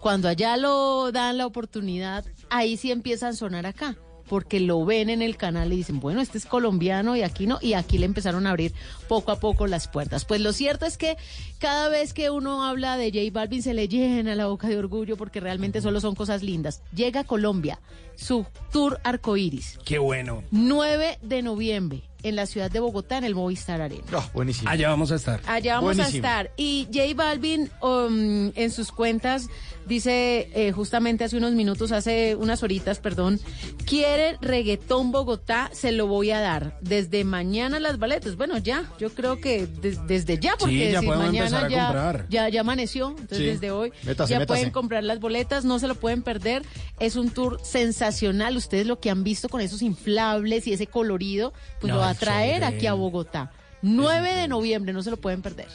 [0.00, 3.96] Cuando allá lo dan la oportunidad, ahí sí empiezan a sonar acá.
[4.28, 7.58] Porque lo ven en el canal y dicen, bueno, este es colombiano y aquí no,
[7.60, 8.72] y aquí le empezaron a abrir
[9.06, 10.24] poco a poco las puertas.
[10.24, 11.18] Pues lo cierto es que
[11.58, 15.18] cada vez que uno habla de J Balvin se le llena la boca de orgullo
[15.18, 16.82] porque realmente solo son cosas lindas.
[16.94, 17.80] Llega a Colombia,
[18.16, 19.78] su tour arcoíris.
[19.84, 20.42] Qué bueno.
[20.50, 24.02] 9 de noviembre en la ciudad de Bogotá, en el Movistar Arena.
[24.32, 24.68] buenísimo.
[24.68, 25.40] Allá vamos a estar.
[25.46, 26.26] Allá vamos Buenísimo.
[26.26, 26.50] a estar.
[26.56, 29.46] Y J Balvin um, en sus cuentas
[29.86, 33.38] dice eh, justamente hace unos minutos, hace unas horitas, perdón,
[33.86, 36.78] quiere reggaetón Bogotá, se lo voy a dar.
[36.80, 38.36] Desde mañana las baletas.
[38.36, 41.64] Bueno, ya, yo creo que des- desde ya, porque Sí, ya si podemos mañana empezar
[41.64, 42.26] a ya, comprar.
[42.30, 43.44] ya, ya amaneció, entonces Sí.
[43.44, 44.58] desde hoy Métase, ya métase.
[44.58, 46.62] pueden comprar las boletas, no se lo pueden perder.
[46.98, 48.56] Es un tour sensacional.
[48.56, 52.13] Ustedes lo que han visto con esos inflables y ese colorido, pues No, lo va
[52.14, 53.50] a traer aquí a Bogotá.
[53.82, 55.68] 9 de noviembre, no se lo pueden perder.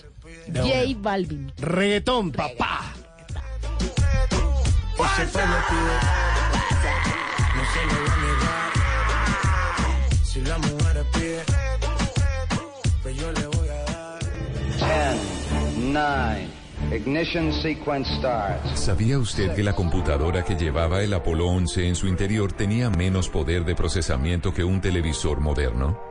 [0.47, 0.99] De J una.
[0.99, 1.53] Balvin.
[1.57, 2.93] Reggaetón, papá.
[4.95, 5.95] Ese pueblo pide.
[7.55, 8.71] No se lo voy a negar.
[10.23, 11.43] Si la mujer pide,
[13.03, 14.19] pues yo le voy a dar.
[14.77, 16.47] 10, 9,
[16.95, 18.79] ignition sequence starts.
[18.79, 23.29] ¿Sabía usted que la computadora que llevaba el Apolo 11 en su interior tenía menos
[23.29, 26.08] poder de procesamiento que un televisor moderno?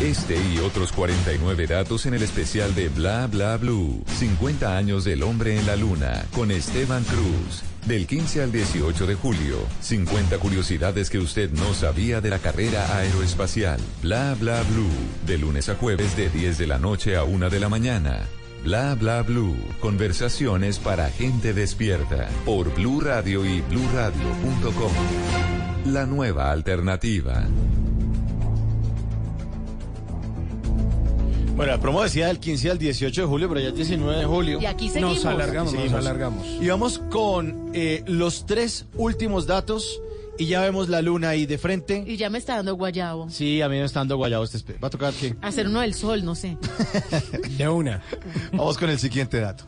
[0.00, 4.02] Este y otros 49 datos en el especial de Bla Bla Blue.
[4.06, 7.62] 50 años del hombre en la luna con Esteban Cruz.
[7.86, 9.58] Del 15 al 18 de julio.
[9.82, 13.78] 50 curiosidades que usted no sabía de la carrera aeroespacial.
[14.00, 14.88] Bla Bla Blue.
[15.26, 18.20] De lunes a jueves de 10 de la noche a 1 de la mañana.
[18.64, 19.54] Bla Bla Blue.
[19.80, 22.30] Conversaciones para gente despierta.
[22.46, 24.92] Por Blue Radio y bluradio.com.
[25.84, 27.46] La nueva alternativa.
[31.60, 34.24] Bueno, la promo decía del 15 al 18 de julio, pero ya es 19 de
[34.24, 34.58] julio.
[34.62, 35.16] Y aquí seguimos.
[35.16, 36.00] Nos alargamos, nos Seguimos.
[36.06, 36.46] alargamos.
[36.58, 40.00] Y vamos con eh, los tres últimos datos
[40.38, 42.02] y ya vemos la luna ahí de frente.
[42.06, 43.28] Y ya me está dando guayabo.
[43.28, 45.92] Sí, a mí me está dando guayabo este Va a tocar que Hacer uno del
[45.92, 46.56] sol, no sé.
[47.58, 48.00] De una.
[48.52, 49.64] Vamos con el siguiente dato.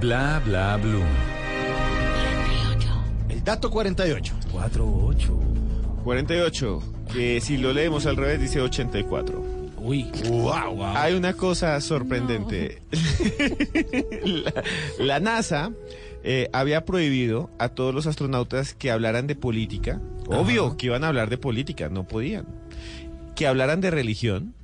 [0.00, 1.04] Bla Bla Blue.
[3.44, 4.34] Dato 48.
[4.50, 5.38] 48.
[6.02, 6.82] 48,
[7.16, 9.42] que si lo leemos al revés dice 84.
[9.78, 10.10] Uy.
[10.28, 10.96] Wow, wow.
[10.96, 12.82] Hay una cosa sorprendente.
[14.24, 14.52] la,
[14.98, 15.72] la NASA
[16.24, 20.00] eh, había prohibido a todos los astronautas que hablaran de política.
[20.26, 22.46] Obvio que iban a hablar de política, no podían.
[23.34, 24.54] Que hablaran de religión,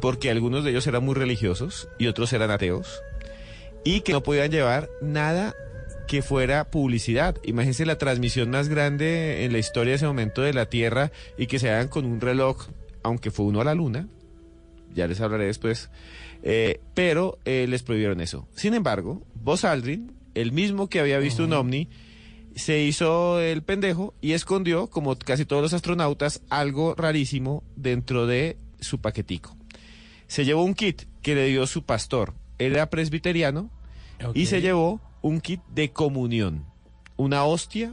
[0.00, 3.02] porque algunos de ellos eran muy religiosos y otros eran ateos.
[3.84, 5.54] Y que no podían llevar nada
[6.10, 7.36] que fuera publicidad.
[7.44, 11.46] Imagínense la transmisión más grande en la historia de ese momento de la Tierra y
[11.46, 12.66] que se hagan con un reloj,
[13.04, 14.08] aunque fue uno a la Luna,
[14.92, 15.88] ya les hablaré después,
[16.42, 18.48] eh, pero eh, les prohibieron eso.
[18.56, 21.88] Sin embargo, Buzz Aldrin, el mismo que había visto un ovni,
[22.56, 28.56] se hizo el pendejo y escondió, como casi todos los astronautas, algo rarísimo dentro de
[28.80, 29.56] su paquetico.
[30.26, 32.34] Se llevó un kit que le dio su pastor.
[32.58, 33.70] Él era presbiteriano
[34.34, 36.64] y se llevó un kit de comunión,
[37.16, 37.92] una hostia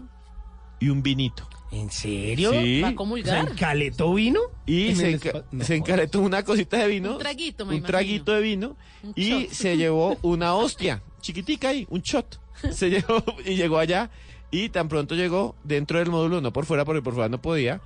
[0.79, 1.47] y un vinito.
[1.71, 2.51] ¿En serio?
[2.53, 2.79] Sí.
[2.81, 3.45] ¿Va a comulgar?
[3.45, 4.39] ¿Se encaletó vino?
[4.65, 7.13] Y se, enca- espa- no se encaretó una cosita de vino.
[7.13, 7.87] Un traguito, me Un imagino.
[7.87, 8.77] traguito de vino.
[9.03, 9.49] Un Y shot.
[9.49, 12.39] se llevó una hostia, chiquitica ahí, un shot.
[12.71, 14.09] Se llevó y llegó allá.
[14.49, 17.81] Y tan pronto llegó dentro del módulo, no por fuera, porque por fuera no podía.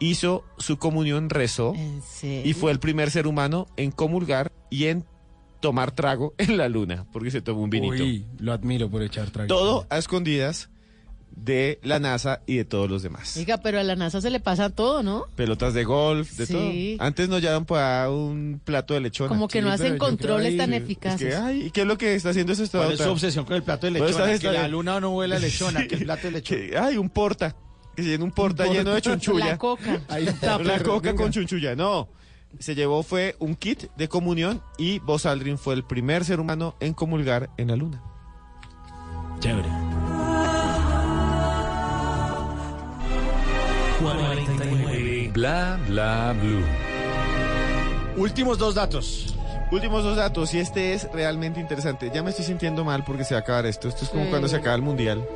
[0.00, 1.72] Hizo su comunión, rezó.
[1.74, 2.42] ¿En serio?
[2.50, 5.06] Y fue el primer ser humano en comulgar y en
[5.68, 7.94] tomar trago en la luna, porque se tomó un vinito.
[8.04, 9.48] Uy, lo admiro por echar trago.
[9.48, 10.68] Todo a escondidas
[11.36, 13.36] de la NASA y de todos los demás.
[13.36, 15.26] Oiga, pero a la NASA se le pasa todo, ¿no?
[15.34, 16.52] Pelotas de golf, de Sí.
[16.96, 17.04] todo.
[17.06, 19.28] Antes nos llevan para un plato de lechona.
[19.30, 21.22] Como que no hacen controles tan eficaces.
[21.22, 23.44] Es que, ay, ¿y qué es lo que está haciendo ese ¿Cuál es su obsesión
[23.44, 24.30] con el plato de Pues lechona?
[24.32, 25.88] está- Que está- la luna no huele a lechona, Sí.
[25.88, 26.60] que el plato de lechona.
[26.60, 27.56] Que, ay, un porta.
[27.96, 29.46] Que se llena un porta lleno de chunchulla.
[29.46, 30.00] La coca.
[30.08, 31.74] Ahí está, La coca con chunchulla.
[31.74, 32.08] No.
[32.58, 36.74] Se llevó fue un kit de comunión y Buzz Aldrin fue el primer ser humano
[36.80, 38.02] en comulgar en la luna.
[39.40, 39.68] Chévere.
[44.00, 45.30] 49.
[45.32, 46.62] Bla bla blue.
[48.16, 49.34] Últimos dos datos.
[49.72, 52.10] Últimos dos datos, y este es realmente interesante.
[52.14, 53.88] Ya me estoy sintiendo mal porque se va a acabar esto.
[53.88, 54.30] Esto es como Sí.
[54.30, 55.26] cuando se acaba el mundial.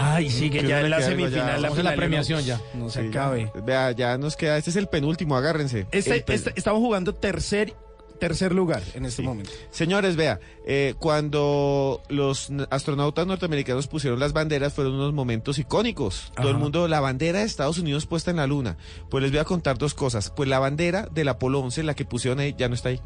[0.00, 1.56] Ay, sí, que ya en la semifinal, ya.
[1.58, 2.60] la, Vamos a la premiación ya.
[2.74, 3.50] No se Sí, acabe.
[3.54, 3.60] ya.
[3.62, 4.56] Vea, ya nos queda.
[4.56, 5.86] Este es el penúltimo, agárrense.
[5.90, 7.74] Este- El pen- este- estamos jugando tercer,
[8.20, 9.50] tercer lugar en este momento.
[9.70, 16.32] Señores, vea, eh, cuando los astronautas norteamericanos pusieron las banderas fueron unos momentos icónicos.
[16.36, 18.76] Todo el mundo, la bandera de Estados Unidos puesta en la luna.
[19.10, 20.30] Pues les voy a contar dos cosas.
[20.30, 23.00] Pues la bandera del Apolo 11, la que pusieron ahí, ya no está ahí.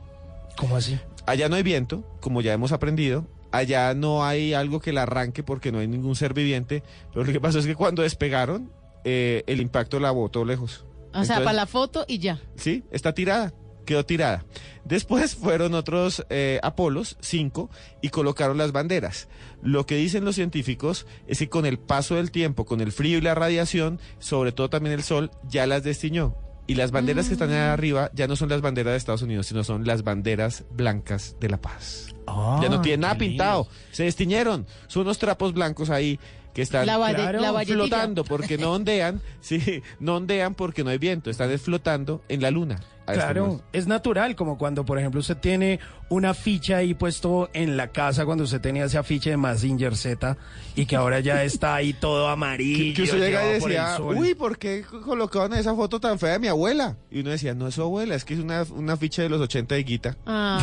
[0.57, 0.99] ¿Cómo así?
[1.27, 3.27] Allá no hay viento, como ya hemos aprendido.
[3.53, 6.83] Allá no hay algo que la arranque porque no hay ningún ser viviente.
[7.13, 8.71] Pero lo que pasó es que cuando despegaron,
[9.05, 10.85] eh, el impacto la botó lejos.
[11.15, 12.41] O sea, para la foto y ya.
[12.57, 13.53] Sí, está tirada,
[13.85, 14.45] quedó tirada.
[14.85, 17.69] Después fueron otros eh, Apolos, cinco,
[18.01, 19.29] y colocaron las banderas.
[19.63, 23.19] Lo que dicen los científicos es que con el paso del tiempo, con el frío
[23.19, 26.35] y la radiación, sobre todo también el sol, ya las destiñó.
[26.67, 27.53] Y las banderas que están Mm.
[27.53, 31.37] ahí arriba ya no son las banderas de Estados Unidos, sino son las banderas blancas
[31.41, 32.12] de la paz.
[32.27, 34.67] Ya no nada Ah, qué pintado, se destiñeron.
[34.87, 36.19] Son unos trapos blancos ahí
[36.55, 37.79] que están La valle- Claro, la valletilla.
[37.87, 42.51] flotando porque no ondean, sí, no ondean porque no hay viento, están flotando en la
[42.51, 42.81] luna.
[43.13, 47.49] A este Claro, es natural, como cuando, por ejemplo, usted tiene una ficha ahí puesto
[47.55, 50.37] en la casa cuando usted tenía ese afiche de Mazinger Z
[50.77, 52.95] y que ahora ya está ahí todo amarillo.
[52.95, 56.39] Que, usted llega y por decía, uy, ¿por qué colocaron esa foto tan fea de
[56.39, 56.97] mi abuela?
[57.11, 59.41] Y uno decía, no es su abuela, es que es una, una ficha de los
[59.41, 60.17] 80 de Guita.
[60.27, 60.59] Ah,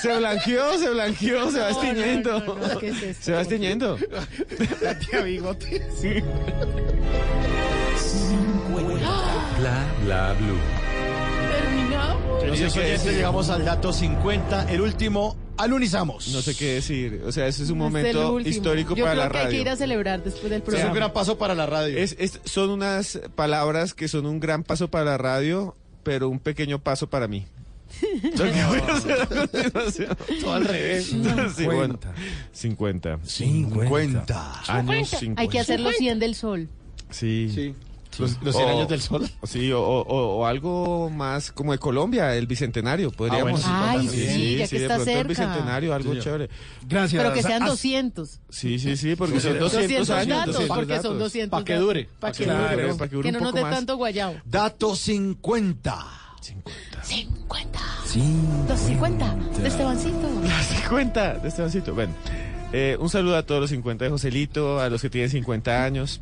[0.00, 2.40] se blanqueó, se blanqueó, se va No, no, destiñendo.
[2.40, 3.24] no, no, ¿qué es esto?
[3.24, 3.98] Se va destiñendo.
[4.80, 5.82] La tía Bigote.
[6.00, 6.22] Sí.
[9.58, 10.58] Bla bla blue.
[11.50, 12.44] terminamos.
[12.44, 13.12] No sé qué decir.
[13.12, 16.28] llegamos al dato 50, el último, alunizamos.
[16.28, 17.22] No sé qué decir.
[17.26, 19.48] O sea, ese es un Este momento histórico Yo para creo la que hay que
[19.50, 19.60] radio.
[19.62, 20.94] ir a celebrar después del Es un programa.
[20.94, 21.98] gran paso para la radio.
[21.98, 26.38] Es- es- son unas palabras que son un gran paso para la radio, pero un
[26.38, 27.46] pequeño paso para mí.
[28.00, 30.16] Que voy a hacer a continuación.
[30.40, 31.06] Todo al revés.
[31.56, 31.98] Sí, bueno.
[32.52, 33.18] 50.
[33.24, 34.62] 50.
[34.68, 35.40] Años 50.
[35.42, 36.68] Hay que hacer los 100 del sol.
[37.10, 37.50] Sí.
[37.54, 37.74] Sí.
[38.18, 39.28] Los, los 100 O- años del sol.
[39.44, 43.62] Sí, o, o- o algo más como de Colombia, el bicentenario, podríamos.
[43.64, 45.28] Ah, bueno, sí, Ay, sí, ya que de está pronto el cerca.
[45.28, 46.50] bicentenario, algo Sí, chévere.
[46.88, 47.22] Gracias.
[47.22, 48.40] Pero que sean Haz- 200.
[48.50, 49.72] Sí, sí, sí, porque son 200,
[50.08, 50.28] 200 años.
[50.38, 51.18] datos, 200 porque son datos.
[51.18, 51.60] 200.
[51.60, 52.08] Pa' que dure.
[52.18, 52.94] Para que, Claro, dure.
[52.94, 54.34] pa' que dure Que no nos dé tanto guayao.
[54.44, 56.06] Dato 50.
[57.02, 57.80] 50.
[58.06, 58.22] Sí.
[58.68, 60.28] Los 50 de Estebancito.
[60.82, 61.94] 50 de Estebancito.
[61.94, 62.12] Bueno,
[62.72, 66.20] eh, un saludo a todos los 50 de Joselito, a los que tienen 50 años,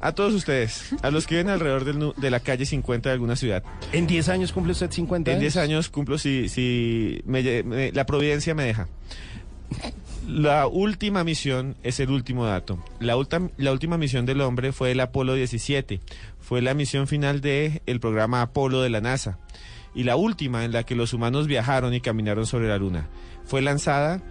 [0.00, 3.36] a todos ustedes, a los que viven alrededor del de la calle 50 de alguna
[3.36, 3.62] ciudad.
[3.92, 5.54] ¿En 10 años cumple usted 50 En años?
[5.54, 8.88] 10 años cumplo si, si me la providencia me deja.
[10.26, 12.78] La última misión es el último dato.
[13.00, 13.16] La,
[13.56, 16.00] la última misión del hombre fue el Apolo 17.
[16.40, 19.38] Fue la misión final del el programa Apolo de la NASA.
[19.94, 23.08] Y la última en la que los humanos viajaron y caminaron sobre la Luna.
[23.46, 24.22] Fue lanzada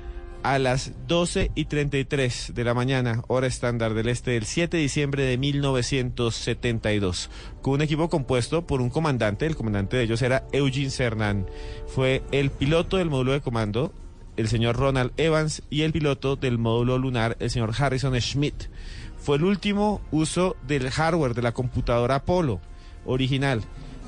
[0.43, 4.83] a las 12 y 33 de la mañana, hora estándar del este, del 7 de
[4.83, 7.29] diciembre de 1972,
[7.61, 11.47] con un equipo compuesto por un comandante, el comandante de ellos era Eugene Cernan,
[11.87, 13.93] fue el piloto del módulo de comando,
[14.37, 18.69] el señor Ronald Evans, y el piloto del módulo lunar, el señor Harrison Schmidt.
[19.17, 22.61] Fue el último uso del hardware de la computadora Apolo
[23.05, 23.63] original.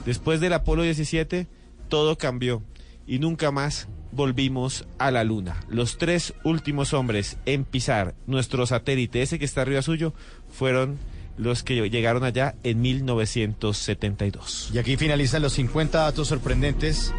[0.05, 1.47] Después del Apolo 17,
[1.89, 2.61] todo cambió
[3.07, 3.87] y nunca más
[4.19, 5.55] volvimos a la Luna.
[5.69, 10.13] Los tres últimos hombres en pisar nuestro satélite, ese que está arriba suyo,
[10.51, 10.99] fueron
[11.37, 14.71] los que llegaron allá en 1972.
[14.73, 17.13] Y aquí finalizan los 50 datos sorprendentes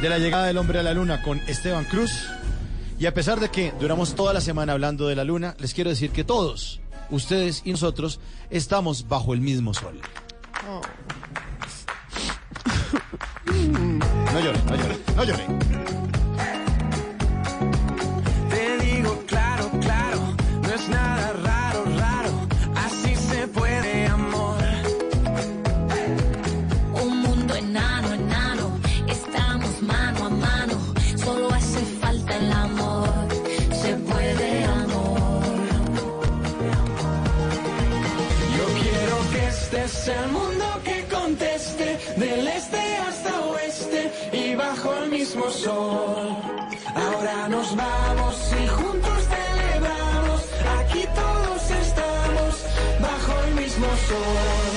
[0.00, 2.12] de la llegada del hombre a la luna con Esteban Cruz.
[3.00, 5.90] Y a pesar de que duramos toda la semana hablando de la luna, les quiero
[5.90, 6.80] decir que todos,
[7.10, 10.00] ustedes y nosotros, estamos bajo el mismo sol.
[14.32, 16.13] No llore, no llore, no llore.
[45.66, 50.42] Ahora nos vamos y juntos celebramos,
[50.78, 52.64] aquí todos estamos
[53.00, 54.74] bajo el mismo sol.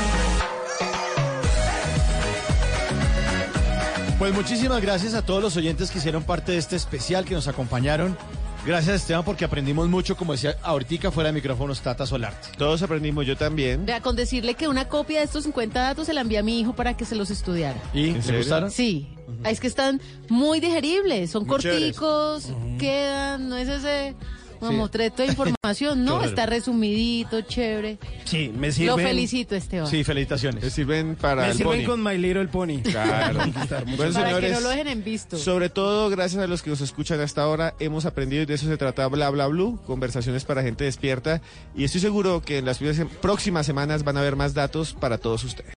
[4.17, 7.49] Pues muchísimas gracias a todos los oyentes que hicieron parte de este especial, que nos
[7.49, 8.17] acompañaron.
[8.65, 12.49] Gracias Esteban porque aprendimos mucho, como decía ahorita fuera de micrófonos Tata Solarte.
[12.57, 13.85] Todos aprendimos, yo también.
[13.85, 16.59] Vea, con decirle que una copia de estos 50 datos se la envié a mi
[16.59, 17.79] hijo para que se los estudiara.
[17.93, 18.71] ¿Y le gustaron?
[18.71, 19.07] Sí,
[19.45, 24.15] es que están muy digeribles, son Muy corticos, quedan, no es ese
[24.61, 26.29] mamotreto de información, no, Claro.
[26.29, 27.97] está resumidito, chévere.
[28.25, 29.07] Sí, me Lo sirven.
[29.07, 29.87] felicito, Esteban.
[29.87, 30.63] Sí, felicitaciones.
[30.63, 31.85] Le sirven para Me el sirven pony.
[31.87, 32.81] con My Little Pony.
[32.83, 33.39] Claro.
[33.97, 35.37] Bueno, para que señores, no lo dejen en visto.
[35.37, 38.67] Sobre todo, gracias a los que nos escuchan hasta ahora, hemos aprendido y de eso
[38.67, 41.41] se trata Bla Bla Blue, conversaciones para gente despierta.
[41.75, 42.79] Y estoy seguro que en las
[43.21, 45.73] próximas semanas van a haber más datos para todos ustedes.